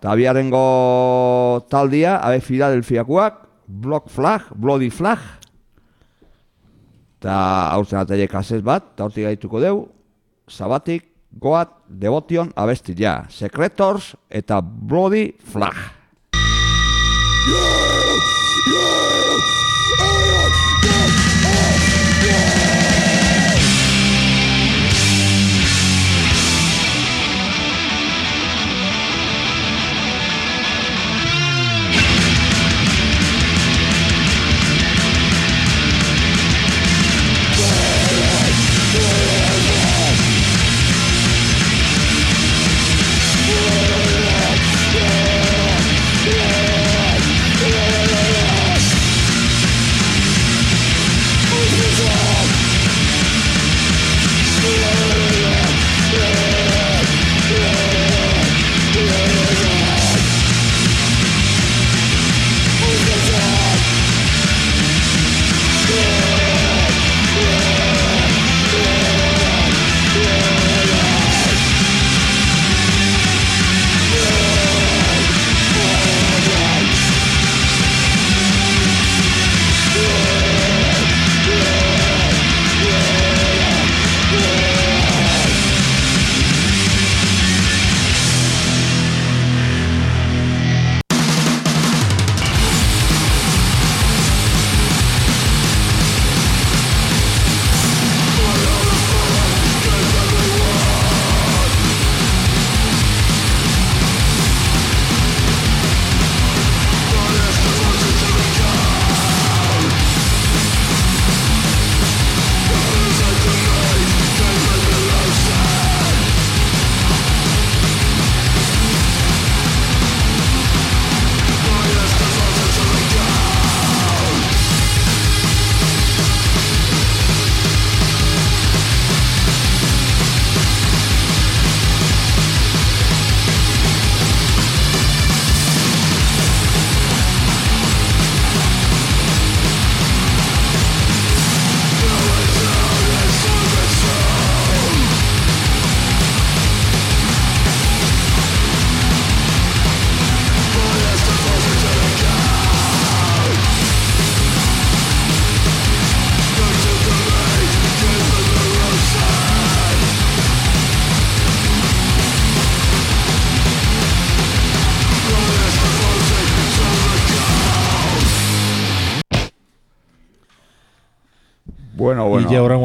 Eta 0.00 0.16
biarengo 0.16 1.62
taldia, 1.70 2.16
abe 2.18 2.40
Filadelfiakoak, 2.40 3.48
Block 3.68 4.08
Flag, 4.10 4.48
Bloody 4.54 4.90
Flag, 4.90 5.20
eta 7.20 7.68
aurten 7.70 8.00
atele 8.00 8.26
kasez 8.26 8.62
bat, 8.64 8.94
eta 8.94 9.04
hortik 9.06 9.28
gaituko 9.28 9.60
deu, 9.62 9.88
Zabatik, 10.50 11.11
Goat, 11.32 11.68
Devotion, 11.88 12.52
abestila, 12.54 13.26
Secretors 13.30 14.14
eta 14.28 14.60
Bloody 14.60 15.32
Flag. 15.40 15.74
Bueno, 17.48 18.12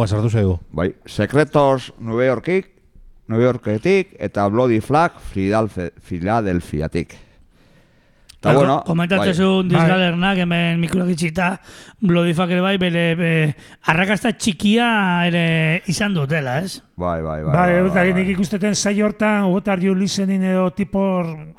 sartu 0.08 0.30
zaigu. 0.30 0.58
Bai, 0.72 0.94
Secretos 1.06 1.94
New 2.00 2.22
Yorkik, 2.22 2.74
New 3.28 3.42
Yorketik 3.42 4.16
eta 4.20 4.48
Bloody 4.50 4.80
Flag 4.82 5.20
Filadelfiatik. 5.22 7.18
Eta 8.38 8.52
Bai, 8.52 8.56
bueno, 8.56 8.76
komentatzen 8.86 9.32
bai. 9.32 9.34
zuen 9.34 9.70
dizgalernak, 9.72 10.38
hemen 10.44 10.78
mikroak 10.78 11.10
itxita, 11.16 11.48
Bloodifak 12.06 12.52
ere 12.54 12.62
bai, 12.62 12.76
bere, 12.78 13.06
bere 13.18 13.56
arrakasta 13.90 14.30
txikia 14.38 14.90
ere 15.26 15.42
izan 15.90 16.14
dutela, 16.14 16.60
ez? 16.62 16.78
Bai, 16.96 17.18
bai, 17.26 17.40
bai. 17.42 17.56
Bai, 17.56 17.72
bai, 17.74 17.80
eta 17.90 18.04
bai, 18.04 18.14
nik 18.14 18.30
ikusteten 18.36 18.78
zai 18.78 18.94
hortan, 19.02 19.50
what 19.50 19.68
are 19.74 19.82
you 19.82 19.96
listening 19.98 20.46
edo 20.46 20.70
tipo 20.78 21.02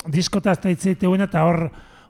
diskota 0.07 0.55
da 0.55 0.71
itzeiteuen, 0.71 1.27
eta 1.27 1.43
hor 1.49 1.65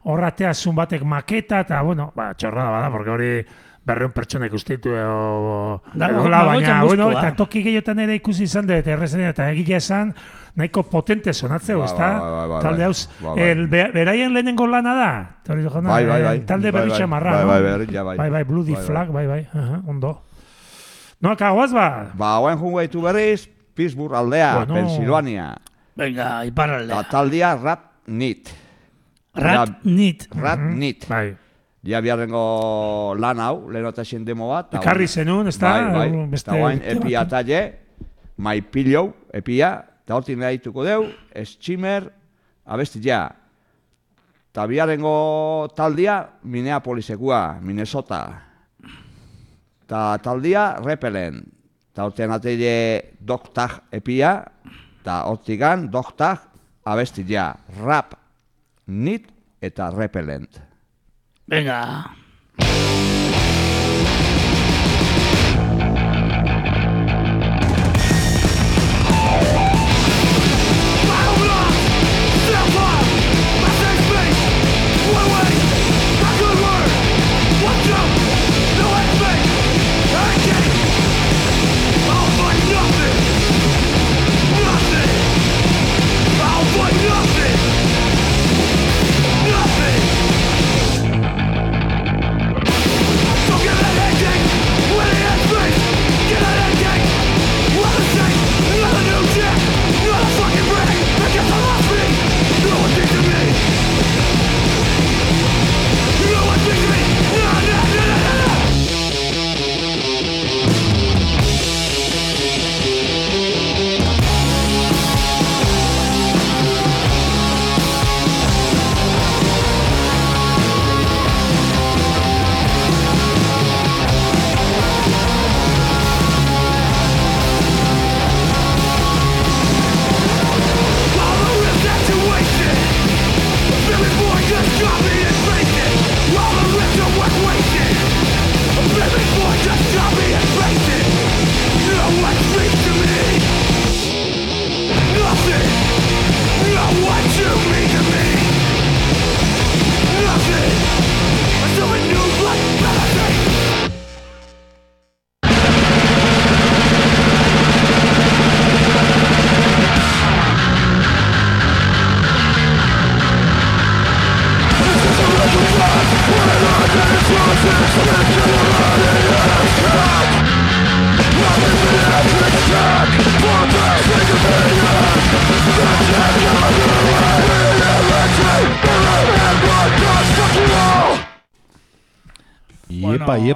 horratea 0.05 0.53
zun 0.53 0.77
batek 0.77 1.03
maketa, 1.03 1.65
eta 1.65 1.81
bueno, 1.83 2.13
ba, 2.15 2.35
txorrada 2.37 2.71
bada, 2.77 2.93
porque 2.93 3.11
hori 3.11 3.33
berreun 3.89 4.13
pertsona 4.13 4.47
ikustitu 4.51 4.93
edo, 4.93 5.81
Da, 5.95 6.11
edo 6.13 6.29
la, 6.29 6.43
baina, 6.45 6.83
bueno, 6.85 7.09
eta 7.15 7.33
toki 7.39 7.63
gehiotan 7.65 7.99
ere 8.05 8.19
ikusi 8.21 8.45
izan 8.45 8.67
dut, 8.69 8.87
errezen 8.87 9.23
eta 9.25 9.47
egia 9.55 9.79
esan, 9.81 10.13
nahiko 10.59 10.83
potente 10.91 11.33
sonatzeu, 11.33 11.79
Ba, 11.81 11.87
ezta? 11.89 12.09
ba, 12.21 12.31
ba, 12.35 12.47
ba, 12.53 12.61
talde 12.67 12.83
bai. 12.85 12.87
hauz, 12.91 13.07
Ba, 13.23 13.35
bai. 13.35 13.49
el, 13.49 13.67
beraien 13.69 14.35
lehenengo 14.35 14.67
lana 14.69 14.95
da, 14.95 15.11
Tori 15.47 15.65
jauna, 15.65 15.89
Bai, 15.89 16.05
bai, 16.07 16.21
eh, 16.21 16.25
bai. 16.25 16.41
talde 16.47 16.71
Bai, 16.71 16.83
berri 16.83 16.99
xamarra, 16.99 17.33
Bai, 17.33 17.45
bai, 17.47 17.87
bai. 18.05 18.17
bai, 18.19 18.31
bai, 18.31 18.45
Bloody. 18.45 18.77
Flag, 18.77 19.11
bai, 19.13 19.27
bai, 19.27 19.43
aha, 19.55 19.81
ondo. 19.87 20.23
No, 21.21 21.35
kagoaz 21.37 21.73
ba, 21.73 22.13
Ba, 22.15 22.35
hauen 22.37 22.59
jungo 22.59 22.81
ditu 22.81 23.01
berriz, 23.03 23.49
Pittsburgh 23.75 24.15
aldea, 24.15 24.55
Bueno. 24.67 24.75
Pensilvania. 24.75 25.57
Venga, 25.97 26.45
iparraldea. 26.47 27.01
Eta 27.01 27.09
taldia 27.11 27.57
Rat 27.57 27.81
Nit. 28.07 28.49
Rat 29.35 29.85
nit. 29.85 30.27
Rat 30.35 30.59
Nit. 30.59 31.07
bai. 31.09 31.37
Ja 31.87 32.01
biharrengo 32.03 33.15
lan 33.19 33.39
hau, 33.39 33.69
lehen 33.71 33.87
eta 33.87 34.03
demo 34.25 34.49
bat. 34.49 34.67
eta 34.73 34.81
Ekarri 34.81 35.07
zenun, 35.07 35.47
ezta? 35.47 35.71
Bai, 35.71 36.11
bai. 36.11 36.27
Beste 36.31 36.51
Eta 36.51 36.59
guain 36.59 36.81
epia 36.83 37.21
batzuk. 37.21 37.31
talle, 37.31 37.79
My 38.37 38.61
Pillow, 38.61 39.15
epia, 39.33 39.85
eta 40.05 40.15
hortik 40.15 40.39
nahi 40.39 40.59
dituko 40.59 40.85
deu, 40.85 41.07
Schimmer, 41.45 42.11
abesti 42.67 43.01
ja. 43.03 43.29
Eta 44.51 44.67
biharrengo 44.67 45.69
taldia, 45.77 46.29
Minneapolisekua, 46.43 47.61
Minnesota. 47.63 48.23
Eta 49.85 50.19
taldia, 50.23 50.77
Repelen. 50.85 51.45
Eta 51.93 52.05
horten 52.05 52.31
atele 52.31 53.17
Doktag 53.21 53.81
epia, 53.93 54.45
eta 55.01 55.25
hortikan 55.31 55.89
Doktag 55.91 56.49
abesti 56.85 57.25
ja. 57.29 57.55
Rap, 57.83 58.15
Nit 58.87 59.29
eta 59.61 59.91
Repelent. 59.91 60.68
Venga. 61.49 62.05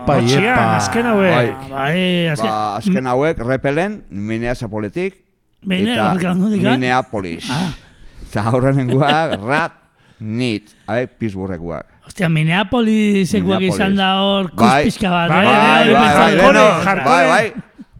Iepa, 0.02 0.16
iepa, 0.18 0.22
Otxian, 0.22 0.42
iepa. 0.42 0.76
azken 0.76 1.06
hauek. 1.06 1.32
Bai. 1.32 1.70
Bai, 1.70 2.28
azken... 2.32 2.50
Ba, 2.50 2.76
azken 2.76 3.06
hauek 3.06 3.38
repelen 3.46 4.04
Minneapolis, 5.62 6.24
nondik, 6.36 6.64
ah? 6.66 6.72
Minneapolis. 6.74 7.46
Eta 8.28 8.42
horrenengoak 8.50 9.36
rat 9.48 9.72
nit, 10.18 10.72
Pittsburghekoak. 11.18 11.86
Hostia, 12.06 12.28
Minneapolisekuak 12.28 13.60
Minneapolis. 13.62 13.74
izan 13.78 13.94
da 13.96 14.08
hor 14.22 14.50
Bai. 14.56 14.84
kuspizka 14.84 15.10
bat, 15.10 15.28
Bai, 15.30 15.44
eh? 15.44 15.46
bai, 15.46 15.92
bai, 15.94 16.36
bai, 16.36 17.04
bai, 17.04 17.26
bai. 17.28 17.52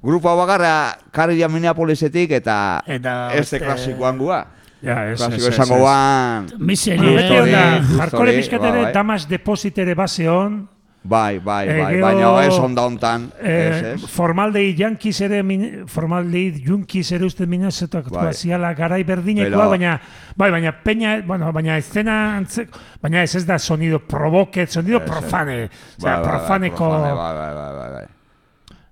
Grupo 0.03 0.32
bakarra 0.34 0.96
karri 1.14 1.36
dia 1.38 1.46
Minneapolisetik 1.48 2.32
eta 2.34 2.82
Eta, 2.86 3.28
este 3.34 3.61
beste- 3.61 3.64
klasikoan 3.66 4.18
gua. 4.18 4.40
Ja, 4.82 5.05
ez, 5.07 5.12
ez, 5.20 5.26
Klasiko 5.28 5.46
ez, 5.46 5.55
esango 5.55 5.74
ez. 5.76 5.80
guan. 5.80 6.46
Miseria, 6.59 7.03
Beti 7.14 7.36
Hori, 7.36 7.53
onda, 7.55 7.62
jarkore 8.00 8.30
hori, 8.32 8.36
pixkat 8.40 8.61
ba, 8.61 8.68
ere, 8.72 8.82
bai. 8.82 8.92
damas 8.92 9.28
deposit 9.30 9.78
ere 9.78 9.94
baseon, 9.94 10.57
Bai, 11.05 11.40
bai, 11.40 11.66
bai, 11.66 11.94
gero- 11.96 12.00
baina 12.07 12.44
ez 12.46 12.59
onda 12.62 12.82
hontan, 12.86 13.24
ez, 13.40 13.82
eh, 13.82 13.92
ez. 13.94 14.05
formaldei 14.07 14.72
jankiz 14.78 15.20
ere, 15.20 15.42
min- 15.42 15.82
formaldei 15.90 16.62
junkiz 16.62 17.11
ere 17.12 17.24
uste 17.26 17.44
minezetoak 17.44 18.09
Bai. 18.09 18.32
ziala 18.32 18.72
garai 18.74 19.03
berdinekoa, 19.03 19.66
baina, 19.68 20.00
bai, 20.36 20.50
baina 20.53 20.70
peña, 20.84 21.20
bueno, 21.26 21.53
baina 21.53 21.76
escena 21.76 22.36
antzek, 22.36 22.70
baina 23.03 23.22
ez 23.24 23.34
ez 23.34 23.44
da 23.44 23.59
sonido 23.59 23.98
provoke, 23.98 24.64
sonido 24.68 24.98
Ez, 24.98 25.03
ez. 25.03 25.11
profane, 25.11 25.57
Bai, 25.59 25.68
osea, 25.98 25.98
bai, 25.98 26.22
bai, 26.22 26.30
profaneko, 26.30 26.76
profane, 26.76 27.12
Bai, 27.14 27.34
bai, 27.34 27.55
bai, 27.55 27.74
bai, 27.74 27.92
bai. 27.92 28.07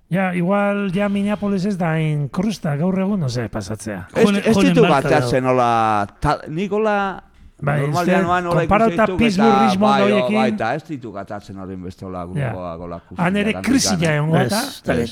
ja, 0.09 0.35
igual, 0.35 0.91
ja 0.91 1.07
Minneapolis 1.07 1.63
ez 1.65 1.77
da 1.77 1.93
hain 1.93 2.27
krusta, 2.27 2.75
gaur 2.75 2.99
egun, 2.99 3.21
no 3.21 3.27
pasatzea. 3.49 4.07
Ez, 4.13 4.29
ez 4.45 4.57
ditu 4.57 4.81
batatzen 4.81 5.45
hola, 5.45 6.05
ta, 6.19 6.41
nik 6.49 6.69
hola, 6.73 7.23
Bai, 7.61 7.75
normalean 7.83 8.23
noan 8.25 8.47
hola 8.49 8.61
konparauta 8.63 9.05
ikusi 9.05 9.19
Pittsburgh, 9.19 9.65
eta 9.67 9.79
bai, 9.83 9.97
horiekin. 10.01 10.37
bai, 10.39 10.45
eta 10.49 10.69
ez 10.77 10.83
ditu 10.87 11.11
gatatzen 11.13 11.59
hori 11.61 11.75
beste 11.77 12.05
hola 12.07 12.23
grupoa 12.25 12.71
gola 12.79 12.97
kusi. 12.99 13.17
Han 13.21 13.35
ere 13.37 13.53
krisila 13.61 14.13
egon 14.17 14.37
Ez, 14.39 14.47
gota. 14.49 15.03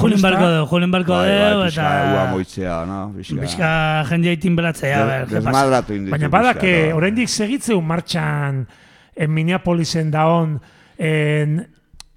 Julen 0.00 0.22
barko 0.22 0.50
du, 0.52 0.60
julen 0.70 0.92
barko 0.94 1.16
Bai, 1.16 1.30
bai, 1.32 1.48
du, 1.50 1.64
pixka, 1.64 1.86
ua 1.86 2.20
eta... 2.20 2.26
moitzea, 2.30 2.76
no? 2.86 2.98
Bizka 3.16 3.70
jendea 4.10 4.34
itin 4.38 4.58
beratzea, 4.60 5.00
a 5.00 5.08
ber. 5.10 5.26
Desmadratu 5.32 5.96
inditu. 5.96 6.14
Baina 6.14 6.30
badake, 6.30 6.74
oraindik 6.94 7.32
segitzeu 7.32 7.80
martxan 7.82 8.60
en 9.16 9.32
Minneapolisen 9.34 10.12
daon 10.14 10.60
en 10.98 11.56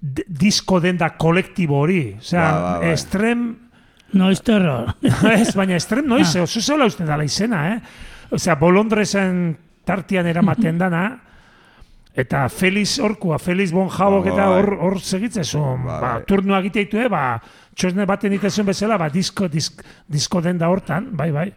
disko 0.00 0.78
denda 0.84 1.10
kolektibo 1.18 1.80
hori. 1.82 2.04
Osea, 2.20 2.44
ba, 2.46 2.76
bai. 2.78 2.92
estrem, 2.94 3.48
Noiz 4.12 4.40
terror. 4.42 4.88
ez, 5.30 5.52
baina 5.54 5.76
estrem 5.78 6.06
noiz, 6.10 6.32
ah. 6.34 6.42
oso 6.42 6.62
zeula 6.62 6.86
uste 6.90 7.04
dala 7.06 7.22
izena, 7.26 7.60
eh? 7.74 8.06
Osea, 8.34 8.56
Bolondresen 8.58 9.52
tartian 9.90 10.26
eramaten 10.30 10.78
dana, 10.78 11.02
eta 12.14 12.44
Feliz 12.50 12.98
Orkua, 12.98 13.38
Feliz 13.38 13.70
Bon 13.72 13.88
Jabok 13.90 14.24
Ba, 14.26 14.32
eta 14.32 14.46
bai. 14.48 14.58
hor, 14.60 14.70
hor 14.86 15.00
segitzezun, 15.00 15.84
Ba, 15.86 15.98
ba, 16.02 16.12
turnoa 16.26 16.58
egiteitu, 16.62 17.02
ba, 17.10 17.40
txosne 17.74 18.06
baten 18.06 18.34
itezun 18.36 18.66
bezala, 18.66 18.98
ba, 18.98 19.08
disko, 19.10 19.48
disk, 19.48 19.82
disko 20.10 20.42
denda 20.44 20.68
hortan, 20.68 21.10
bai, 21.16 21.30
bai. 21.34 21.48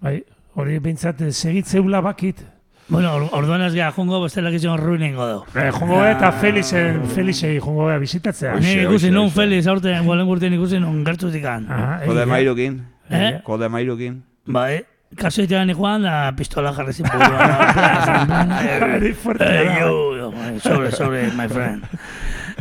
Bai, 0.00 0.20
hori 0.56 0.78
behintzat 0.78 1.20
eh, 1.26 1.32
segitzeula 1.32 2.00
bakit. 2.04 2.42
bueno, 2.88 3.10
or- 3.16 3.28
orduan 3.34 3.62
ez 3.66 3.72
geha 3.74 3.90
jungo, 3.90 4.20
bestelak 4.22 4.54
izan 4.54 4.78
ruinengo 4.78 5.24
du. 5.26 5.38
Eh, 5.58 5.70
jongo 5.74 6.04
eta 6.06 6.30
Felixen, 6.32 7.00
Felixei 7.10 7.56
jongo 7.58 7.86
gara 7.88 7.98
bizitatzea. 7.98 8.54
Ni 8.62 8.76
ikusi 8.84 9.10
hoxe. 9.10 9.34
Felix 9.34 9.66
aurten, 9.66 10.04
gualen 10.06 10.26
gurtien 10.28 10.54
ikusi 10.54 10.78
nun 10.78 11.02
gertutikan. 11.04 11.66
Aha, 11.68 11.96
Kode 12.06 12.26
mairukin. 12.30 12.76
Eh? 13.10 13.40
Kode 13.42 13.68
mairukin. 13.68 14.20
Bai, 14.46 14.84
kaso 15.14 15.42
itean 15.42 15.70
joan 15.70 16.02
da 16.02 16.32
pistola 16.36 16.72
jarri 16.74 16.92
zin 16.92 17.06
buruan. 17.06 18.90
Hori 18.96 19.12
fuertea 19.14 19.62
Eh, 19.62 19.64
da. 19.68 19.78
yo, 19.80 20.16
yo, 20.16 20.30
bai, 20.32 20.58
sobre, 20.60 20.90
sobre, 20.92 21.30
my 21.32 21.48
friend. 21.48 21.84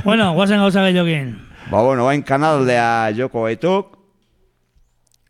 bueno, 0.03 0.33
guazen 0.33 0.59
gauza 0.61 0.83
gehiokin. 0.85 1.33
Ba, 1.71 1.81
bueno, 1.81 2.05
bain 2.05 2.21
kanaldea 2.23 3.09
joko 3.17 3.41
baituk, 3.47 3.97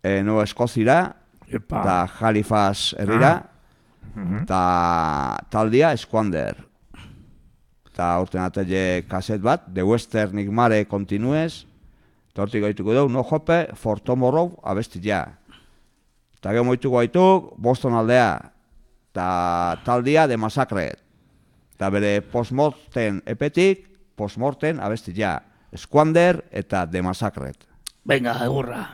e, 0.03 0.21
Nueva 0.23 0.43
Eskozira, 0.43 1.15
Epa. 1.47 1.79
eta 1.81 2.09
Halifax 2.19 2.95
herrira, 2.99 3.33
eta 4.41 5.37
taldia 5.49 5.93
Esquander. 5.93 6.57
Eta 7.93 8.09
urten 8.19 8.41
atelle 8.43 9.05
kaset 9.07 9.39
bat, 9.41 9.63
The 9.73 9.81
Western 9.87 10.37
Igmare 10.39 10.83
Continues, 10.85 11.61
eta 12.33 12.43
hortik 12.43 12.61
gaituko 12.65 12.91
dugu, 12.93 13.09
no 13.13 13.23
jope, 13.23 13.69
for 13.79 14.01
tomorrow 14.03 14.59
abestia. 14.63 15.37
Eta 16.45 16.51
gero 16.53 16.67
moituko 16.67 16.99
gaituk, 16.99 17.45
Boston 17.57 17.95
aldea, 17.97 18.35
eta 19.09 19.79
taldia 19.81 20.27
de 20.29 20.37
Massacre. 20.37 20.83
Eta 21.73 21.89
bere 21.89 22.19
postmorten 22.21 23.17
epetik, 23.25 23.87
postmorten 24.13 24.77
abestia. 24.77 25.39
Squander 25.73 26.43
eta 26.53 26.85
The 26.85 27.01
Massacre. 27.01 27.49
Venga, 28.05 28.37
egurra. 28.45 28.85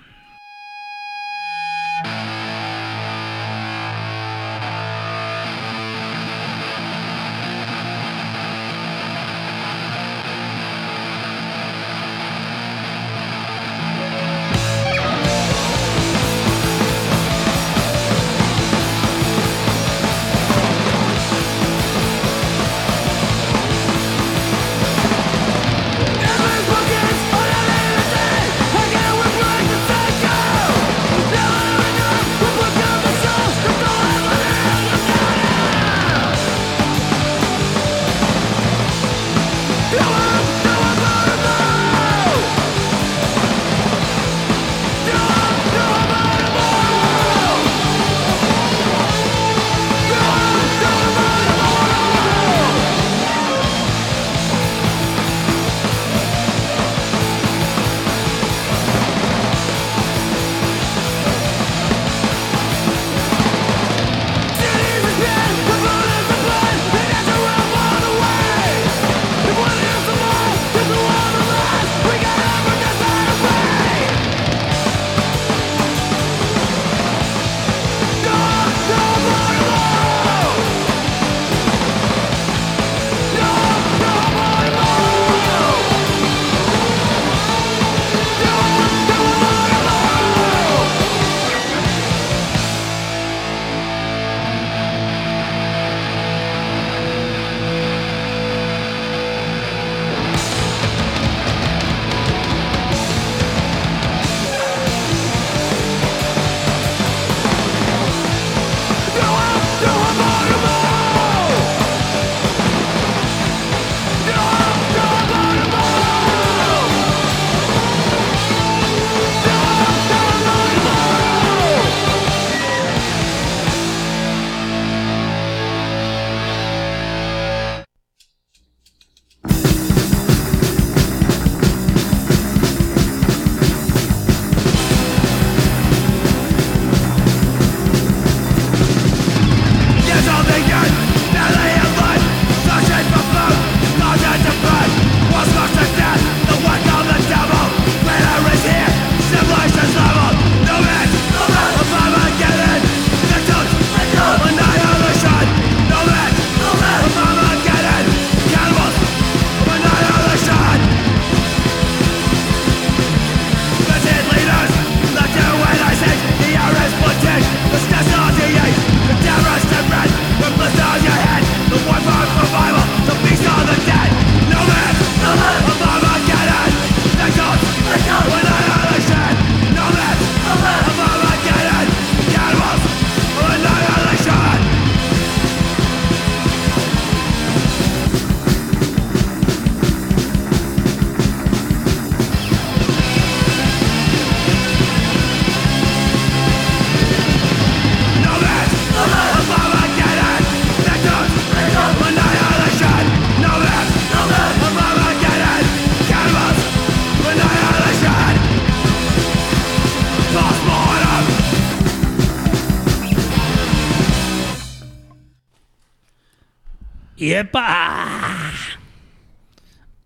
Iepa! 217.41 217.97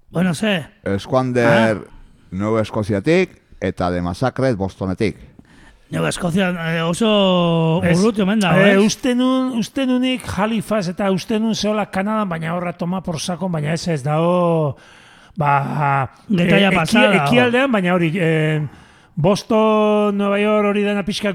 Bueno, 0.09 0.33
ze, 0.33 0.65
Eskuander 0.85 1.81
Nueva 2.31 2.61
Eskoziatik 2.61 3.41
eta 3.59 3.89
de 3.91 4.01
Masacres 4.01 4.55
Bostonetik. 4.55 5.17
Neu 5.91 6.05
Eskozia 6.07 6.47
eh, 6.55 6.79
oso 6.81 7.81
Ez, 7.83 7.97
urruti 7.99 8.23
omen 8.23 8.39
dago, 8.39 8.61
eh, 8.63 8.77
uste 8.79 9.11
nun, 9.15 9.51
uste 9.59 9.83
nunik 9.85 10.23
Halifax 10.37 10.87
eta 10.95 11.11
uste 11.11 11.37
nun 11.39 11.53
zehola 11.55 11.89
Kanadan, 11.91 12.29
baina 12.31 12.55
horra 12.55 12.71
toma 12.73 13.03
por 13.03 13.19
sakon, 13.19 13.51
baina 13.51 13.73
ez 13.75 13.83
ez 13.91 14.01
dago, 14.03 14.77
ba, 15.37 16.09
Getaia 16.29 16.71
eki- 16.71 16.75
pasada, 16.79 17.11
dago. 17.11 17.25
ekialdean, 17.27 17.71
baina 17.75 17.93
hori, 17.99 18.13
eh, 18.15 18.63
Boston, 19.15 20.17
Nueva 20.17 20.39
York 20.41 20.67
hori 20.67 20.81
dena 20.83 21.03
pixka 21.05 21.33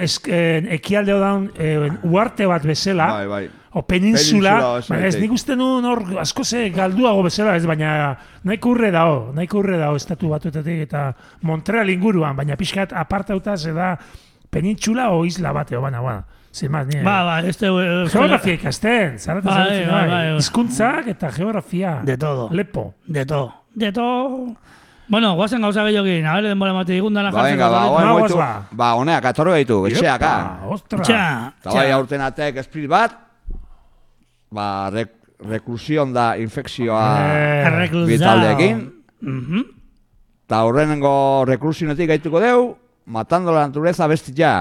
es, 0.00 0.20
eh, 0.26 0.64
ekialdeo 0.70 1.18
daun 1.20 1.50
eh, 1.58 1.90
uarte 2.02 2.46
bat 2.46 2.64
bezala, 2.64 3.06
Bai, 3.06 3.26
bai. 3.26 3.50
o 3.72 3.82
peninsula, 3.82 4.54
Peninsula, 4.56 4.78
ez 4.78 4.88
baina 4.88 5.06
ez 5.06 5.18
nik 5.20 5.32
uste 5.32 5.54
nun 5.54 5.84
hor 5.84 6.02
asko 6.20 6.42
ze 6.44 6.70
galduago 6.70 7.22
bezala, 7.22 7.54
ez 7.56 7.66
baina 7.66 8.16
nahiko 8.44 8.70
urre 8.70 8.90
dago, 8.90 9.32
nahiko 9.34 9.58
urre 9.58 9.76
dago 9.76 9.96
estatu 9.96 10.28
batuetatik 10.30 10.80
eta 10.86 11.14
Montreal 11.42 11.90
inguruan, 11.90 12.34
baina 12.36 12.56
pixkat 12.56 12.92
apartauta 12.96 13.56
ze 13.58 13.72
da 13.72 13.98
penintsula 14.50 15.10
o 15.10 15.24
isla 15.26 15.52
bate, 15.52 15.76
o 15.76 15.82
bana, 15.82 16.00
bana. 16.00 16.24
Sin 16.50 16.72
más, 16.72 16.86
ni, 16.86 17.02
Ba, 17.04 17.22
ba, 17.24 17.40
este... 17.46 17.66
eh, 17.66 18.06
Geografia 18.08 18.54
ikasten, 18.54 19.18
zarata 19.18 19.50
Bai, 19.50 19.54
zaratzen, 19.54 19.90
bai, 19.90 20.08
bai. 20.08 20.30
bai. 20.30 20.36
Hizkuntzak 20.38 21.06
eta 21.12 21.30
geografia. 21.30 22.00
De 22.04 22.16
todo. 22.16 22.48
Lepo. 22.50 22.94
De 23.06 23.26
to. 23.26 23.52
De 23.74 23.92
to. 23.92 24.56
Bueno, 25.08 25.34
guazen 25.36 25.62
gauza 25.62 25.84
gehiagin, 25.86 26.26
a 26.26 26.34
ver, 26.36 26.44
denbora 26.50 26.74
mate 26.76 26.92
digun 26.92 27.14
dana 27.14 27.30
Ba, 27.32 27.42
venga, 27.42 27.68
ba, 27.72 27.86
Ba, 27.88 28.12
goitu, 28.12 28.34
goaz, 28.34 28.36
ba. 28.36 28.68
ba, 28.70 28.88
honeak, 28.94 29.24
atorro 29.24 29.52
gaitu, 29.56 29.86
etxeaka. 29.88 30.32
Iepa, 30.32 30.68
ostra. 30.74 30.98
Txa, 31.02 31.52
Eta 31.62 31.72
bai, 31.72 31.90
aurten 31.96 32.20
atek 32.20 32.56
esprit 32.60 32.88
bat, 32.90 33.14
ba, 34.52 34.90
rek, 34.92 35.14
reklusion 35.48 36.12
da 36.12 36.34
infekzioa 36.36 37.06
Eh, 37.24 37.88
bitaldeekin, 38.06 38.84
Mhm. 39.22 39.64
eta 40.44 40.62
horrenengo 40.64 41.44
reklusionetik 41.46 42.08
gaituko 42.08 42.40
deu, 42.40 42.76
matando 43.06 43.52
la 43.52 43.66
naturaleza 43.66 44.06
bestia. 44.06 44.52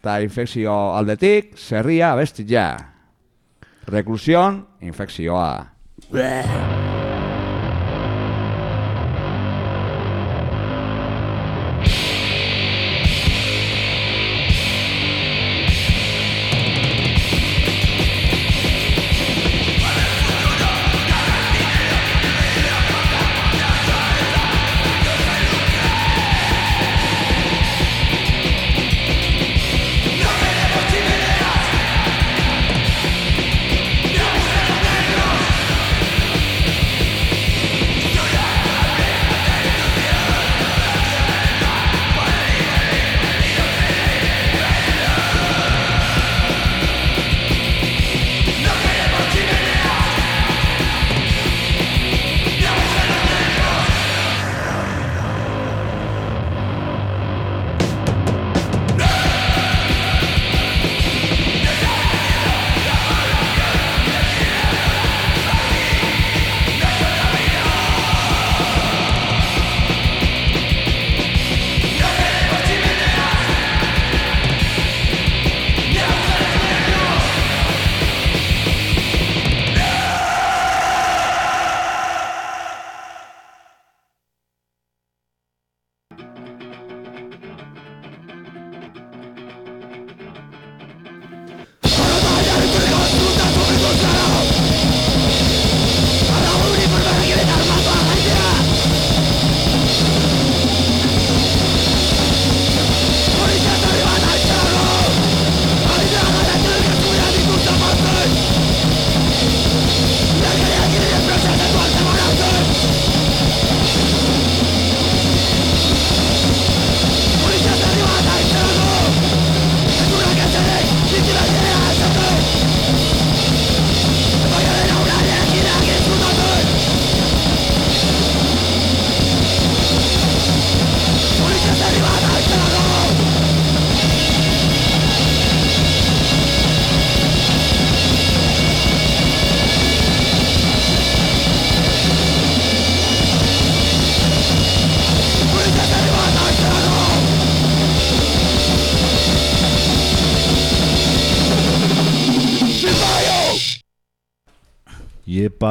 Eta 0.00 0.20
infekzio 0.22 0.96
aldetik, 0.96 1.56
zerria 1.56 2.14
bestia. 2.16 2.76
Reklusion, 3.86 4.66
infekzioa. 4.80 5.66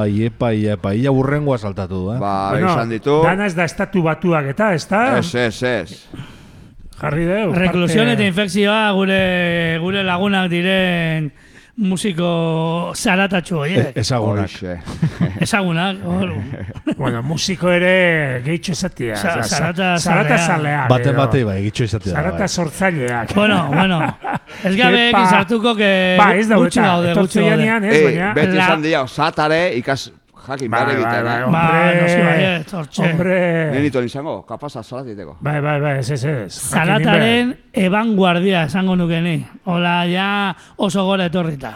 Iepa, 0.10 0.52
iepa, 0.54 0.54
iepa. 0.54 0.94
Ia 0.98 1.12
burrengoa 1.16 1.58
saltatu 1.58 1.96
du, 2.06 2.12
eh? 2.16 2.20
Ba, 2.20 2.34
izan 2.60 2.90
ditu. 2.90 3.22
Dana 3.24 3.46
ez 3.48 3.56
da 3.56 3.64
estatu 3.70 4.04
batuak 4.06 4.50
eta, 4.54 4.74
ez 4.74 4.86
da? 4.90 5.04
Ez, 5.20 5.34
ez, 5.36 5.64
ez. 5.64 6.06
Jarri 7.00 7.26
deu. 7.26 7.54
Reklusion 7.56 8.06
parte- 8.06 8.14
eta 8.18 8.28
infekzioa 8.28 8.92
gure, 8.98 9.22
gure 9.80 10.04
lagunak 10.04 10.50
diren 10.52 11.32
musiko 11.80 12.92
zaratatxu 12.96 13.56
horiek. 13.58 13.94
E- 13.96 14.00
Ezagunak. 14.02 14.52
Ezagunak, 15.46 16.02
hor. 16.04 16.34
Bueno, 16.98 17.22
musiko 17.24 17.72
ere 17.72 18.42
gehitxo 18.46 18.76
esatia. 18.76 19.16
Sa- 19.16 19.42
zarata 19.44 19.94
zarata 19.98 20.38
zaleak. 20.38 20.90
Bate 20.92 21.14
bate, 21.16 21.44
bai, 21.48 21.58
egitxo 21.64 21.88
izatea. 21.88 22.14
Zarata 22.14 22.44
bai. 22.44 22.50
sortzaileak. 22.50 23.34
bueno, 23.36 23.62
bueno. 23.72 24.02
Ez 24.66 24.76
gabe 24.76 25.10
ekin 25.12 25.28
sartuko 25.30 25.76
que 25.78 25.90
Ba, 26.18 26.32
ez 26.36 26.48
da, 26.50 26.58
gutxi 26.58 26.80
eta, 26.80 26.88
gaude, 26.90 27.14
gutxi 27.14 27.40
etortzeanean, 27.40 27.84
ez, 27.86 28.00
baina... 28.04 28.32
beti 28.34 28.58
La- 28.58 28.64
izan 28.66 28.82
dira, 28.82 29.04
zatare 29.08 29.60
ikas 29.78 30.10
jakin 30.50 30.72
Bai, 30.72 30.82
bai, 30.86 30.96
egiten. 30.96 31.24
bai, 31.24 31.36
eh? 31.42 31.46
Ba, 31.52 31.62
hombre, 31.64 32.02
noski 32.02 32.24
baiet, 32.26 32.74
hortxe. 32.74 33.04
hombre. 33.06 33.38
Nenito 33.72 34.02
izango, 34.04 34.42
kapaza 34.46 34.84
zaratiteko. 34.84 35.38
Bai, 35.42 35.60
bai, 35.62 35.80
bai, 35.82 35.94
ez, 36.00 36.10
ez, 36.12 36.24
ez. 36.26 36.54
Zarataren 36.74 37.56
ebanguardia 37.74 38.64
esango 38.68 38.96
nuke 38.96 39.22
ni. 39.22 39.38
Hola, 39.66 40.04
ja 40.10 40.56
oso 40.78 41.06
gora 41.06 41.26
etorrita. 41.30 41.74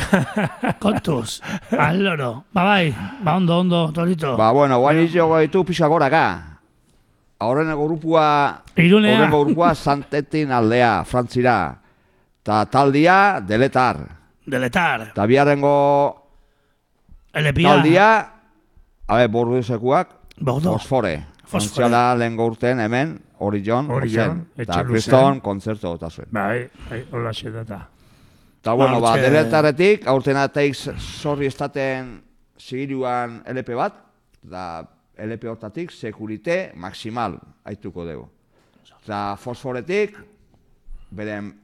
Kontuz, 0.80 1.40
al 1.78 2.02
loro. 2.02 2.44
Ba 2.52 2.64
bai, 2.64 2.94
ba 3.22 3.36
ondo, 3.36 3.58
ondo, 3.60 3.90
torito. 3.92 4.36
Ba, 4.36 4.50
bueno, 4.52 4.78
guain 4.80 5.04
izio 5.04 5.28
gaitu 5.30 5.64
pisa 5.64 5.86
goraka. 5.86 6.46
Horreneko 7.40 7.84
grupua, 7.86 8.62
Irunea. 8.76 9.14
horreneko 9.16 9.44
grupua 9.44 9.74
Santetin 9.74 10.50
aldea, 10.52 11.04
Frantzira. 11.04 11.74
Ta 12.42 12.64
taldia, 12.66 13.40
deletar. 13.40 13.96
Deletar, 14.46 15.12
Ta 15.14 15.26
biharrengo 15.26 16.19
elepia. 17.34 17.68
taldia, 17.68 18.32
a 19.06 19.16
ber, 19.16 19.28
borduzekuak, 19.28 20.14
Bordo. 20.38 20.72
fosfore. 20.72 21.26
Fosfore. 21.44 21.50
Frantziala 21.50 22.14
lehengo 22.14 22.46
urten 22.46 22.80
hemen, 22.80 23.18
Orion, 23.38 23.90
Orion, 23.90 24.44
eta 24.56 24.84
kriston 24.84 25.40
kontzertu 25.40 25.94
eta 25.96 26.10
zuen. 26.10 26.28
Bai, 26.30 26.68
bai, 26.88 27.04
hola 27.12 27.32
xe 27.32 27.50
data. 27.50 27.88
Eta, 28.60 28.74
bueno, 28.76 29.00
ba, 29.00 29.14
deletarretik, 29.16 30.06
aurten 30.06 30.36
ateik 30.36 30.76
zorri 30.76 31.46
estaten 31.48 32.18
zigiruan 32.60 33.40
LP 33.48 33.74
bat, 33.74 33.94
da 34.42 34.84
LP 35.16 35.48
hortatik 35.48 35.92
sekurite 35.92 36.72
maximal 36.76 37.38
aituko 37.64 38.04
dugu. 38.04 38.26
Eta 39.00 39.36
fosforetik, 39.40 40.18
beren 41.10 41.54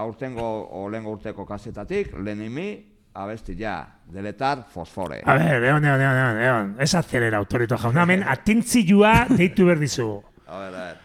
aurtengo 0.00 0.46
o 0.70 0.86
lehengo 0.88 1.16
urteko 1.16 1.44
kasetatik, 1.46 2.14
lehenimi, 2.14 2.70
abesti 3.14 3.56
ja, 3.58 3.76
deletar 4.10 4.64
fosfore. 4.72 5.20
A 5.24 5.34
ver, 5.34 5.62
egon, 5.64 5.84
egon, 5.84 6.00
egon, 6.00 6.16
egon, 6.16 6.42
egon. 6.42 6.74
Ez 6.80 6.94
azelera, 6.94 7.38
autorito 7.38 7.78
jauna. 7.78 8.02
Hemen, 8.02 8.24
atentzioa 8.34 9.14
deitu 9.30 9.66
behar 9.66 9.80
dizugu. 9.82 10.22
A 10.46 10.58
ver, 10.58 10.74
a 10.74 10.84
ver. 10.88 10.98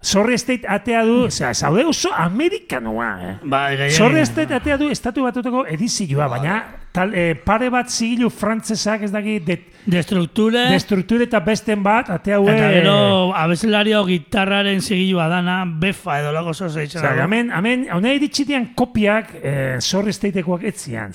Sorry 0.00 0.38
State 0.38 0.68
atea 0.70 1.02
du, 1.02 1.24
osea, 1.26 1.50
zaude 1.54 1.82
oso 1.84 2.12
amerikanoa, 2.14 3.08
eh? 3.22 3.32
Bai, 3.42 3.76
gehiagin. 3.76 3.96
Sorry 3.96 4.26
State 4.26 4.54
atea 4.54 4.76
du 4.78 4.92
estatu 4.94 5.24
batutako 5.26 5.64
edizioa, 5.66 6.28
baina 6.30 6.60
tal, 6.92 7.12
eh, 7.14 7.34
pare 7.44 7.70
bat 7.70 7.90
zigilu 7.90 8.30
frantzesak 8.30 9.02
ez 9.08 9.12
daki 9.12 9.38
de, 9.44 9.58
Destrukture, 9.88 10.66
destrukture 10.68 11.24
eta 11.24 11.40
besten 11.40 11.80
bat 11.80 12.10
atea 12.12 12.36
hue... 12.42 12.52
eta 12.52 12.66
gero 12.74 12.96
abezelario 13.32 14.02
gitarraren 14.04 14.82
zigilua 14.84 15.30
dana, 15.32 15.62
befa 15.64 16.18
edo 16.20 16.32
lago 16.34 16.52
zoze 16.52 16.84
itxera. 16.84 17.14
Osea, 17.14 17.24
hemen, 17.24 17.48
hemen, 17.56 17.86
hona 17.96 18.12
iritsi 18.12 18.44
dian 18.50 18.66
kopiak, 18.76 19.32
eh, 19.40 19.78
Sorry 19.80 20.12
Statekoak 20.12 20.66
ez 20.68 20.76
zian, 20.82 21.14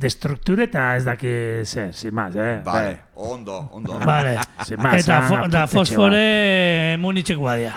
destrukture 0.00 0.64
eta 0.64 0.86
ez 0.96 1.04
daki, 1.04 1.34
zer, 1.66 1.92
sin 1.92 2.14
más, 2.16 2.32
eh? 2.36 2.62
Vale, 2.64 2.96
ondo, 3.14 3.68
ondo. 3.72 3.98
Vale. 4.00 4.38
Sin 4.64 4.80
más, 4.80 5.02
Eta, 5.02 5.18
han 5.18 5.28
fo, 5.28 5.42
da 5.52 5.66
fosfore 5.68 6.96
munitxekoa 7.04 7.58
dira. 7.60 7.74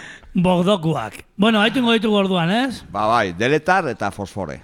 Bogdokuak. 0.34 1.24
Bueno, 1.36 1.60
haitu 1.62 1.78
ingo 1.78 1.94
ditugu 1.94 2.18
orduan, 2.24 2.50
ez? 2.50 2.82
Ba, 2.90 3.06
bai, 3.06 3.28
deletar 3.38 3.86
eta 3.92 4.10
fosfore. 4.10 4.60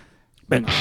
Venga. 0.51 0.75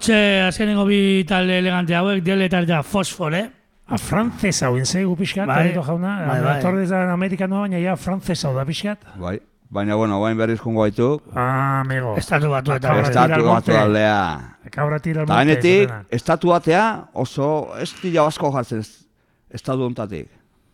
Hortxe 0.00 0.40
azkenengo 0.48 0.86
bi 0.88 1.24
talde 1.28 1.58
elegante 1.60 1.94
hauek, 1.94 2.22
deletar 2.24 2.64
ja 2.66 2.82
fosfore. 2.82 3.50
A 3.90 3.98
frantzesa 3.98 4.68
hau 4.68 4.76
inzegu 4.78 5.16
pixkat, 5.18 5.46
Bai. 5.50 5.74
Jauna. 5.74 6.12
Bai, 6.26 6.40
bai. 6.40 6.60
Torre 6.62 6.86
da 6.86 7.12
amerikanoa, 7.12 7.66
baina 7.66 7.80
ja 7.82 7.96
frantzesa 7.96 8.48
hau 8.48 8.54
da 8.56 8.64
pixkat. 8.64 9.02
Bai. 9.18 9.38
Baina, 9.70 9.94
bueno, 9.94 10.16
guain 10.18 10.38
berriz 10.38 10.58
kungo 10.60 10.82
haitu, 10.82 11.20
Ah, 11.34 11.80
amigo. 11.80 12.16
Estatu 12.16 12.48
batu 12.50 12.72
eta 12.72 12.94
estatu 13.02 13.44
batu 13.44 13.76
aldea. 13.76 14.56
Cabra 14.70 14.98
tira 14.98 15.20
al 15.22 15.24
Eta 15.28 15.34
monte. 15.34 15.54
gainetik, 15.54 15.92
estatu 16.10 16.48
batea 16.48 17.08
oso 17.12 17.70
ez 17.78 17.92
dira 18.02 18.24
asko 18.26 18.50
jartzen 18.52 18.82
estatu 19.50 19.84
ontatik. 19.84 20.28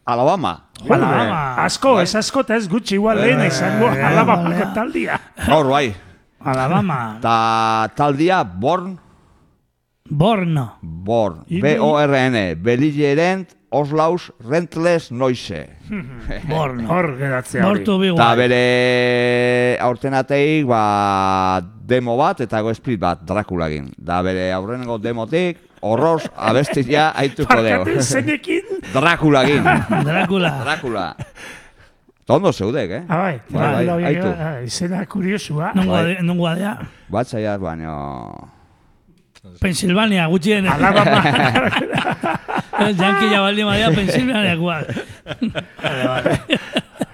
Alabama. 0.06 0.54
Alabama. 0.88 1.64
Asko, 1.64 2.00
ez 2.00 2.14
asko 2.14 2.40
eta 2.40 2.56
ez 2.56 2.68
gutxi 2.68 2.94
igual 2.94 3.18
lehena 3.18 3.46
izango 3.46 3.88
eh, 3.92 4.02
alabamako 4.04 4.62
eh. 4.62 4.68
taldia. 4.74 5.18
Gaur 5.46 5.66
bai. 5.68 5.94
Alabama. 6.40 7.18
Ta 7.20 7.88
taldia 7.96 8.42
Born, 8.44 8.96
Born, 10.08 11.44
Ini- 11.48 11.62
B-O-R-N, 11.62 12.56
Belligerent, 12.62 13.54
Oslaus, 13.70 14.32
Rentless, 14.40 15.10
Noise. 15.12 15.68
Borno. 16.48 16.88
Hor 16.88 17.16
geratzea. 17.18 17.64
Bortu 17.66 17.98
bi 18.00 18.08
Eta 18.12 18.28
guai. 18.34 18.36
bere 18.38 19.78
aurtenateik, 19.82 20.64
ba, 20.66 21.60
demo 21.60 22.16
bat 22.16 22.40
eta 22.40 22.60
go 22.62 22.72
split 22.74 23.00
bat, 23.00 23.20
Drakulagin. 23.26 23.90
Da 23.98 24.22
bere 24.22 24.52
aurrenengo 24.52 24.98
demotik, 24.98 25.58
horroz, 25.82 26.24
abestia 26.36 27.10
aituko 27.20 27.58
dugu. 27.62 28.00
zenekin. 28.02 28.62
Drakulagin. 28.94 29.62
Dracula. 30.06 30.52
Drakula. 30.64 31.06
Tondo 32.26 32.50
zeudek, 32.52 32.90
eh? 32.90 33.02
Ah, 33.08 33.16
bai, 33.22 33.40
Bai, 33.50 33.60
bai, 33.60 33.86
bai, 33.86 33.86
bai, 33.86 34.04
aitu. 34.14 34.26
ah, 34.26 34.62
izena 34.62 35.04
kuriosua. 35.06 35.72
Nungo 35.74 35.92
Bai. 35.92 36.16
ade- 36.16 36.22
Pensilvania, 39.60 40.26
gutxien. 40.26 40.66
Alabama. 40.68 41.22
Yankee 43.00 43.30
ya 43.32 43.40
baldin 43.40 43.66
badea 43.66 43.90
Pensilvania 43.94 44.56
guak. 44.62 44.86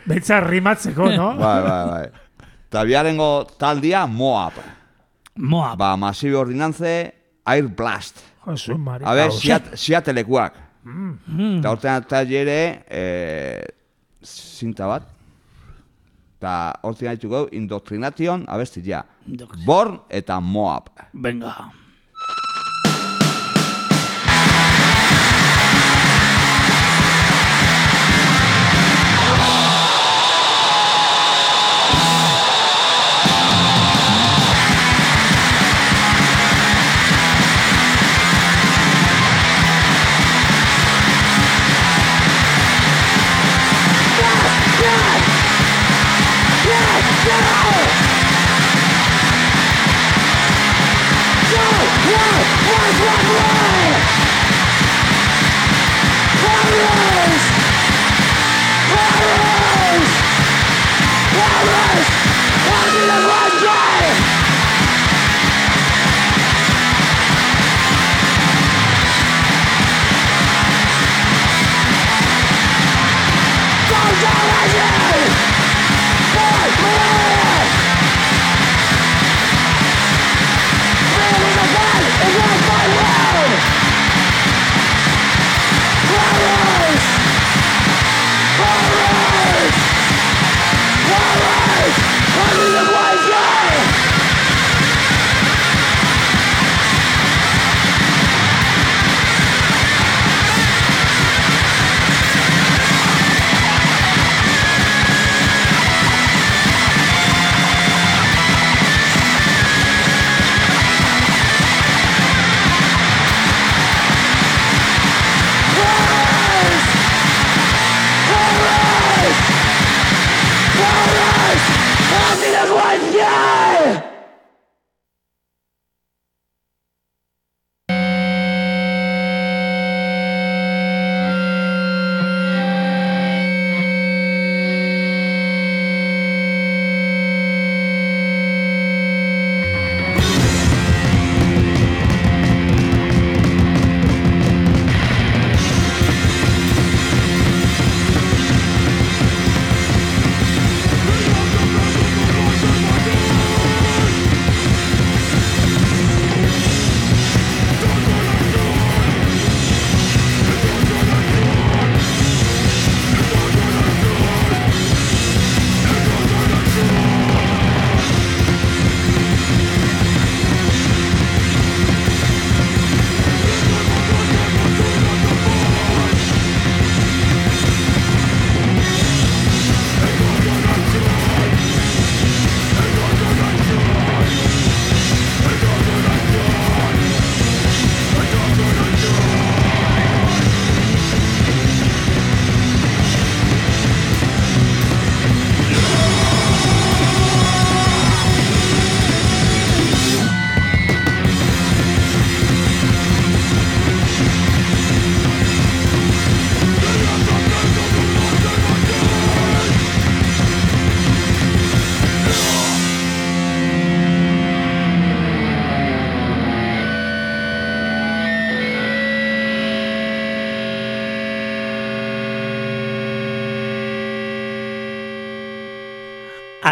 Betza 0.07 0.41
rimatzeko, 0.41 1.09
no? 1.15 1.29
Bai, 1.39 1.61
bai, 1.63 1.83
bai. 1.91 2.07
Eta 2.73 2.85
biarengo 2.89 3.31
taldia 3.61 4.07
Moab. 4.07 4.59
Moab. 5.37 5.79
Ba, 5.79 5.95
masibo 5.97 6.41
ordinantze, 6.41 7.13
Air 7.47 7.69
Blast. 7.69 8.23
Josu, 8.45 8.77
mari. 8.79 9.05
A 9.07 9.15
ber, 9.15 9.31
siatelekuak. 9.77 10.59
Mm. 10.83 11.59
Eta 11.61 11.71
horten 11.71 12.03
eta 12.03 12.23
jere, 12.27 12.59
eh, 12.91 13.63
zinta 14.25 14.89
bat. 14.91 15.07
Eta 16.41 16.57
horten 16.83 17.13
haituko 17.13 17.45
Indoctrination 17.55 18.49
abesti 18.51 18.83
ja. 18.83 19.05
Born 19.67 20.01
eta 20.11 20.41
Moab. 20.41 20.91
Venga. 21.13 21.71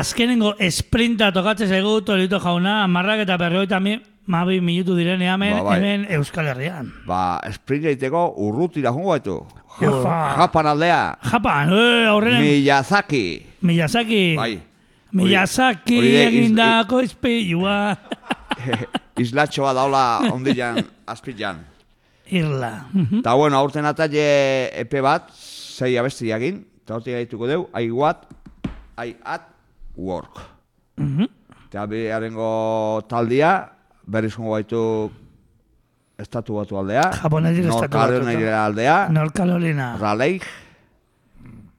Azkenengo 0.01 0.55
esprinta 0.59 1.29
tokatzen 1.35 1.69
zaigu 1.69 1.99
Tolito 2.07 2.39
jauna, 2.41 2.87
marrak 2.89 3.21
eta 3.27 3.37
berroita 3.41 3.81
mi, 3.85 3.99
mabi 4.31 4.61
minutu 4.65 4.95
direne 4.97 5.27
hemen, 5.29 5.57
Ba, 5.59 5.63
bai. 5.67 5.77
hemen 5.79 6.07
Euskal 6.17 6.47
Herrian. 6.49 6.89
Ba, 7.07 7.41
sprint 7.53 7.85
egiteko 7.91 8.23
urrutira 8.41 8.93
jongo 8.95 9.11
baitu. 9.13 9.35
Jofa. 9.81 10.17
Japan 10.39 10.67
aldea. 10.73 11.01
Japan, 11.31 11.73
eh, 11.77 12.07
aurrenen, 12.09 12.43
Miyazaki. 12.47 13.25
Miyazaki. 13.61 14.23
Bai. 14.39 14.55
Miyazaki 15.13 16.01
de 16.01 16.09
iz- 16.15 16.29
egindako 16.31 17.01
izpilua. 17.03 17.77
Islatxoa 19.21 19.75
daula 19.77 20.05
ondilan 20.33 20.81
azpilan. 21.07 21.61
Irla. 22.31 22.73
Ta 23.25 23.35
bueno, 23.35 23.59
aurten 23.59 23.85
ataile 23.85 24.71
epe 24.81 25.01
bat, 25.05 25.29
sei 25.35 25.97
abesti 25.99 26.31
egin, 26.33 26.63
eta 26.85 26.95
hortik 26.97 27.17
gaituko 27.19 27.49
deu, 27.51 27.65
I 27.77 27.91
what, 27.91 28.23
I 28.97 29.17
at 29.25 29.49
work. 29.97 30.41
Mhm. 30.97 31.29
Eta 31.71 31.87
beharengo 31.87 33.03
taldia, 33.09 33.73
berriz 34.07 34.35
jongo 34.35 34.57
baitu 34.57 35.11
estatu 36.19 36.59
batu 36.59 36.77
aldea. 36.77 37.11
Japonetik 37.23 37.65
estatu. 37.65 37.97
Norkarolina 37.97 38.65
aldea. 38.65 39.09
North 39.09 39.37
Carolina. 39.37 39.97
Raleigh. 40.01 40.43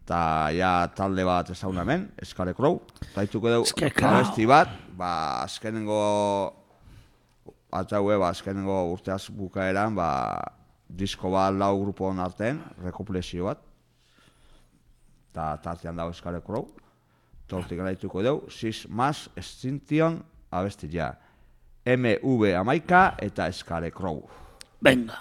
Eta 0.01 0.49
ja 0.55 0.71
talde 0.95 1.23
bat 1.23 1.49
ezagun 1.53 1.77
hemen, 1.83 2.09
Eskare 2.19 2.55
Crow. 2.57 2.81
Eta 3.11 3.23
dituko 3.27 3.51
dugu 3.53 3.85
abesti 4.09 4.47
bat, 4.49 4.73
ba, 4.97 5.11
azkenengo 5.45 5.99
atzaue, 7.71 8.17
ba, 8.19 8.31
azkenengo 8.33 8.79
urteaz 8.91 9.29
bukaeran, 9.31 9.95
ba, 9.95 10.09
disko 10.89 11.31
bat 11.31 11.55
lau 11.55 11.77
grupon 11.85 12.19
artean, 12.19 12.59
rekoplezio 12.83 13.47
bat. 13.47 13.61
Eta 15.31 15.53
tartean 15.63 15.95
dago 15.95 16.11
Eskare 16.11 16.41
Crow. 16.43 16.67
Gara 17.51 17.91
dituko 17.91 18.23
dugu, 18.23 18.51
Sis 18.51 18.85
Mas 18.89 19.29
Extinction 19.35 20.21
abesti 20.51 20.87
ja. 20.91 21.13
MV 21.85 22.53
Amaika 22.59 23.15
eta 23.19 23.47
Eskare 23.49 23.91
Crow. 23.91 24.21
Venga. 24.81 25.17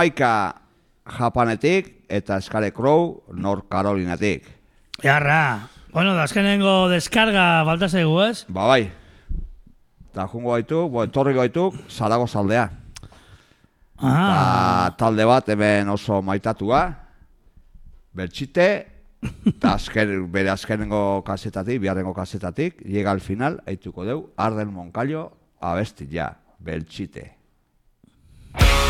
Amaika 0.00 0.54
Japanetik 1.04 2.06
eta 2.08 2.40
Skare 2.40 2.72
Crow 2.72 3.22
North 3.36 3.68
Carolinatik. 3.68 4.46
Jarra. 5.02 5.68
Bueno, 5.92 6.14
da 6.14 6.24
azkenengo 6.24 6.88
deskarga 6.88 7.64
falta 7.68 7.88
zaigu, 7.88 8.14
ez? 8.24 8.46
Ba 8.48 8.64
bai. 8.70 8.88
Eta 10.08 10.24
jungo 10.26 10.54
gaitu, 10.54 10.86
bo, 10.88 11.04
etorri 11.04 11.34
gaitu, 11.36 11.68
Zaragoza 11.90 12.38
aldea. 12.40 12.70
Ah, 14.00 14.88
Ta, 14.88 14.96
talde 14.96 15.26
bat 15.28 15.48
hemen 15.52 15.90
oso 15.92 16.22
maitatua, 16.22 16.80
bertxite, 18.16 18.68
eta 19.52 19.74
azken, 19.78 20.14
bere 20.32 20.48
azkenengo 20.54 21.20
kasetatik, 21.26 21.82
biharrengo 21.82 22.14
kasetatik, 22.16 22.80
llega 22.86 23.12
al 23.12 23.20
final, 23.20 23.60
eituko 23.68 24.08
deu, 24.08 24.22
Arden 24.36 24.72
Moncayo, 24.72 25.28
abesti 25.60 26.08
ja, 26.08 26.32
bertxite. 26.58 27.34
Gritan 28.54 28.89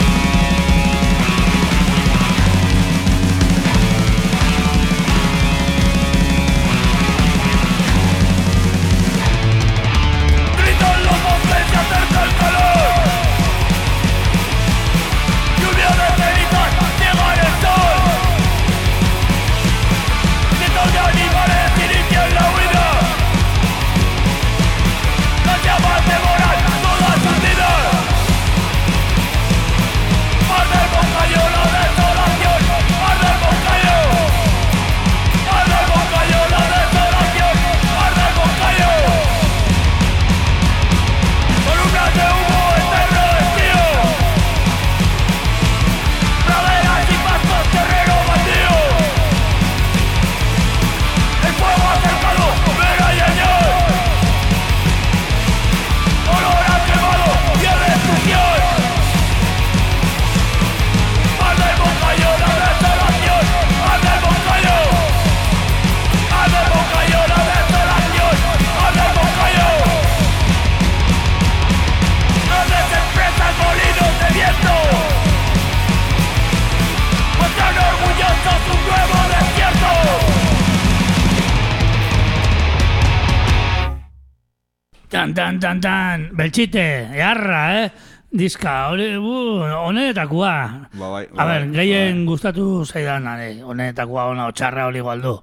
tan, 85.61 85.81
tan. 85.81 86.28
Beltxite, 86.37 86.87
jarra, 87.16 87.65
eh? 87.82 87.91
Diska, 88.31 88.93
hori, 88.93 89.16
bu, 89.19 89.35
honetakoa. 89.65 90.55
Ba 90.95 91.09
bai, 91.11 91.24
A 91.35 91.35
ba 91.35 91.47
ber, 91.49 91.66
bai, 91.66 91.74
gehien 91.81 92.24
gustatu 92.27 92.85
zaidan, 92.87 93.27
honetakoa, 93.66 94.31
ona, 94.35 94.47
otxarra 94.53 94.87
hori 94.87 95.03
igualdu. 95.03 95.41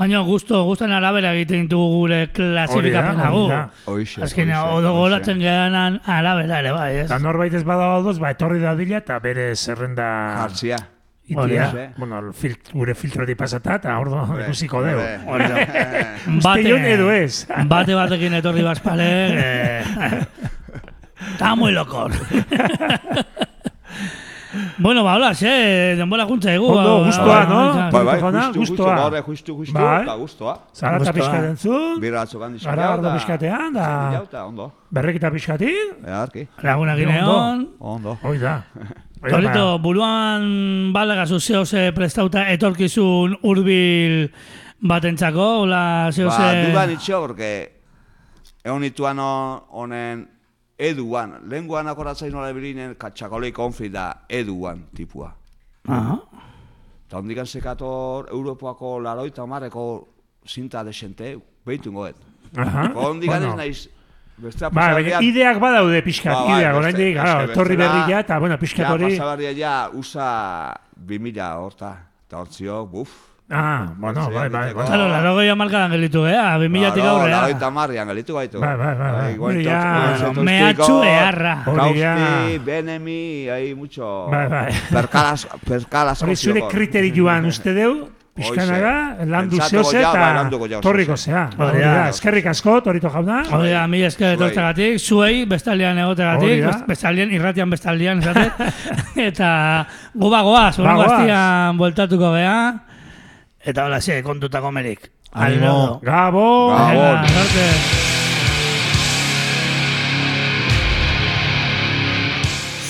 Baina 0.00 0.20
gusto, 0.24 0.62
gustan 0.64 0.92
arabera 0.96 1.34
egiten 1.36 1.66
ditugu 1.66 1.88
gure 1.98 2.20
klasifikapena 2.32 3.30
gu. 3.32 3.42
da, 3.50 3.58
hoixe, 3.84 4.28
odo 4.60 4.94
golatzen 4.96 5.40
gehanan 5.42 6.00
arabera 6.06 6.60
ere, 6.60 6.72
bai, 6.72 6.90
ez? 7.02 7.04
Eta 7.08 7.18
norbait 7.20 7.52
ez 7.52 7.64
bada 7.68 7.96
odoz, 7.98 8.16
ba, 8.20 8.30
etorri 8.36 8.62
dadila 8.64 9.00
eta 9.02 9.18
bere 9.20 9.50
zerrenda 9.56 10.06
Jartzia. 10.38 10.78
Hori 11.36 11.54
da. 11.56 11.92
Bueno, 11.96 12.18
el 12.18 12.32
filt, 12.34 12.72
gure 12.72 12.94
filtrotik 12.94 13.36
pasata 13.38 13.74
eta 13.76 13.98
ordo 13.98 14.22
ikusiko 14.40 14.82
deu. 14.82 14.98
Hori 15.26 15.44
da. 15.48 15.56
Uste 16.36 16.48
Bate- 16.48 16.92
edo 16.94 17.10
ez. 17.12 17.46
Bate 17.66 17.94
batekin 17.94 18.34
etorri 18.40 18.62
bazpale, 18.62 19.10
eh, 19.44 19.84
está 21.32 21.54
muy 21.54 21.72
loco. 21.72 22.08
bueno, 24.78 25.04
ba, 25.04 25.14
hola, 25.14 25.30
xe, 25.34 25.94
denbora 25.96 26.24
juntza 26.26 26.52
egu. 26.54 26.66
Ondo, 26.66 27.00
ba, 27.00 27.06
gustoa, 27.06 27.26
ba, 27.26 27.44
no? 27.46 27.60
ba, 27.74 27.90
Bai, 27.90 28.04
bai, 28.04 28.20
justu, 28.54 28.58
gustoa. 28.74 28.96
gaur 28.96 29.22
justu, 29.26 29.56
Bai. 29.72 30.02
eta 30.02 30.14
gustoa. 30.14 30.54
Zarata 30.74 30.98
Gustoa. 30.98 31.12
pixka 31.14 31.36
entzun, 31.50 32.00
Birra 32.00 32.22
atzokan 32.22 32.52
dizkau, 32.56 32.72
Gara 32.74 32.92
ardo 32.94 33.12
pixkatean, 33.14 33.72
da- 33.72 34.22
Eta, 34.24 34.44
ondo. 34.46 34.72
berrekita 34.90 35.30
pixkatin, 35.30 36.02
Earki, 36.06 36.48
Laguna 36.62 36.92
Ondo. 36.94 37.00
gineon. 37.06 37.68
ondo. 37.78 38.18
hoi 38.22 38.38
da. 38.38 38.64
Hoi 38.74 38.84
da, 38.84 38.94
Torito, 39.20 39.78
buruan 39.78 40.92
balega 40.94 41.26
zuzeo 41.26 41.64
ze 41.66 41.90
prestauta 41.92 42.46
etorkizun 42.54 43.36
urbil 43.42 44.30
batentzako, 44.80 45.48
hola, 45.66 46.08
zeo 46.12 46.28
Ba, 46.30 46.36
ze... 46.38 46.62
dudan 46.70 46.90
itxo, 46.94 47.20
porque 47.20 47.50
egon 48.64 48.80
nituan 48.80 49.18
ho- 49.20 49.66
honen 49.76 50.24
eduan, 50.78 51.34
lenguan 51.52 51.88
akoratzain 51.92 52.32
nola 52.32 52.48
ebilinen, 52.48 52.94
katxakoleik 52.96 53.58
onfi 53.60 53.90
da 53.92 54.24
eduan 54.28 54.86
tipua. 54.96 55.34
Aha. 55.88 56.16
Eta 57.06 57.18
hondikan 57.20 57.46
sekator 57.46 58.28
Europako 58.32 59.00
laroita 59.04 59.44
marreko 59.46 59.84
zinta 60.48 60.80
desente, 60.84 61.34
behitu 61.66 61.92
goet. 61.92 62.16
Aha, 62.56 62.88
Hondikan 62.94 63.42
ez 63.42 63.48
bueno. 63.50 63.56
naiz 63.56 63.88
Bestea 64.40 64.70
Ba, 64.70 64.92
baina 64.96 65.20
ideak 65.22 65.58
badaude 65.60 66.02
pixkat, 66.02 66.32
Ba, 66.32 66.44
bai, 66.44 66.58
ideak, 66.60 66.74
oraindik, 66.76 67.14
claro, 67.16 67.46
bestela- 67.48 67.76
berria, 67.76 68.20
eta, 68.20 68.38
bueno, 68.38 68.58
pixkat 68.58 68.86
Ja, 68.86 68.92
hori... 68.94 69.10
pasabarria 69.16 69.52
ja, 69.56 69.74
usa 69.92 70.28
2000 70.96 71.50
horta. 71.60 71.90
Eta 72.26 72.38
hortzio, 72.38 72.86
buf. 72.86 73.10
Ah, 73.52 73.90
bueno, 73.96 74.30
bai, 74.30 74.48
bai, 74.48 74.72
bai. 74.72 74.86
Claro, 74.86 75.08
laro 75.10 75.32
gehi 75.40 75.48
amarkadan 75.50 75.90
gelitu, 75.90 76.20
eh? 76.24 76.36
A, 76.38 76.54
2000-tik 76.56 77.02
Claro, 77.02 77.16
aurrea. 77.18 77.40
Lagoita 77.40 77.70
marrian 77.74 78.06
gelitu 78.12 78.34
gaitu. 78.36 78.60
Bai, 78.62 78.76
bai, 78.78 78.94
bai, 78.94 79.10
bai. 79.12 79.32
igual 79.34 79.50
Hori 79.56 79.64
tot- 79.64 79.72
ja- 79.72 80.32
Mehatxu 80.38 80.86
tostiko, 80.86 81.04
eharra. 81.04 81.54
Hori 81.66 81.98
ja- 81.98 82.60
Benemi, 82.64 83.48
hay 83.50 83.74
mucho... 83.74 84.28
Bai, 84.30 84.46
bai. 84.48 84.72
Perkalas, 84.92 85.48
perkalas... 85.66 86.22
Hori 86.22 86.36
zure 86.36 86.62
kriterioan 86.70 87.44
uste 87.50 87.74
deu, 87.74 88.08
landu 88.40 89.56
Pentsatuko 89.56 89.90
zehoz 89.90 89.92
ja, 89.92 90.12
bai, 90.12 90.66
eta 90.66 90.80
torriko 90.80 91.16
zehose. 91.16 91.30
zea. 91.30 91.50
Da. 91.58 91.70
da, 91.78 92.08
eskerrik 92.08 92.46
asko, 92.46 92.80
torito 92.80 93.10
jauna. 93.12 93.42
Hori 93.52 93.70
da, 93.70 93.86
mi 93.86 94.02
esker 94.02 94.26
Zuei. 94.26 94.34
etortzegatik, 94.38 94.98
zuei 94.98 95.44
bestaldean 95.46 95.98
egotegatik, 95.98 96.60
da. 96.62 96.68
best- 96.70 96.86
bestaldean, 96.88 97.30
irratian 97.36 97.70
bestaldean, 97.70 98.18
esatet. 98.18 98.52
eta 99.30 99.86
gu 100.14 100.30
bagoaz, 100.30 100.76
Ba, 100.78 100.82
horrengo 100.82 101.04
goaz. 101.04 101.18
astian 101.20 101.78
bueltatuko 101.78 102.32
gea. 102.34 102.56
Eta 103.64 103.84
hola, 103.84 104.00
ze, 104.00 104.22
kontutako 104.22 104.70
merik. 104.72 105.10
Animo. 105.32 106.00
Gabo! 106.02 106.70
Gabo. 106.74 107.02
Venga, 107.02 107.28
sorte. 107.28 107.68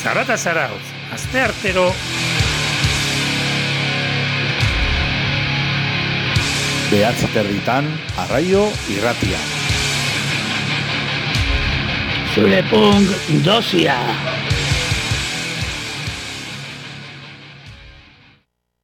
Zarata 0.02 0.36
zarautz, 0.36 0.86
azte 1.12 1.40
artero 1.40 1.90
Behatzi 6.90 7.28
terditan, 7.30 7.86
arraio 8.18 8.64
irratia. 8.90 9.38
Zure 12.34 12.64
punk 12.66 13.14
dosia. 13.46 13.94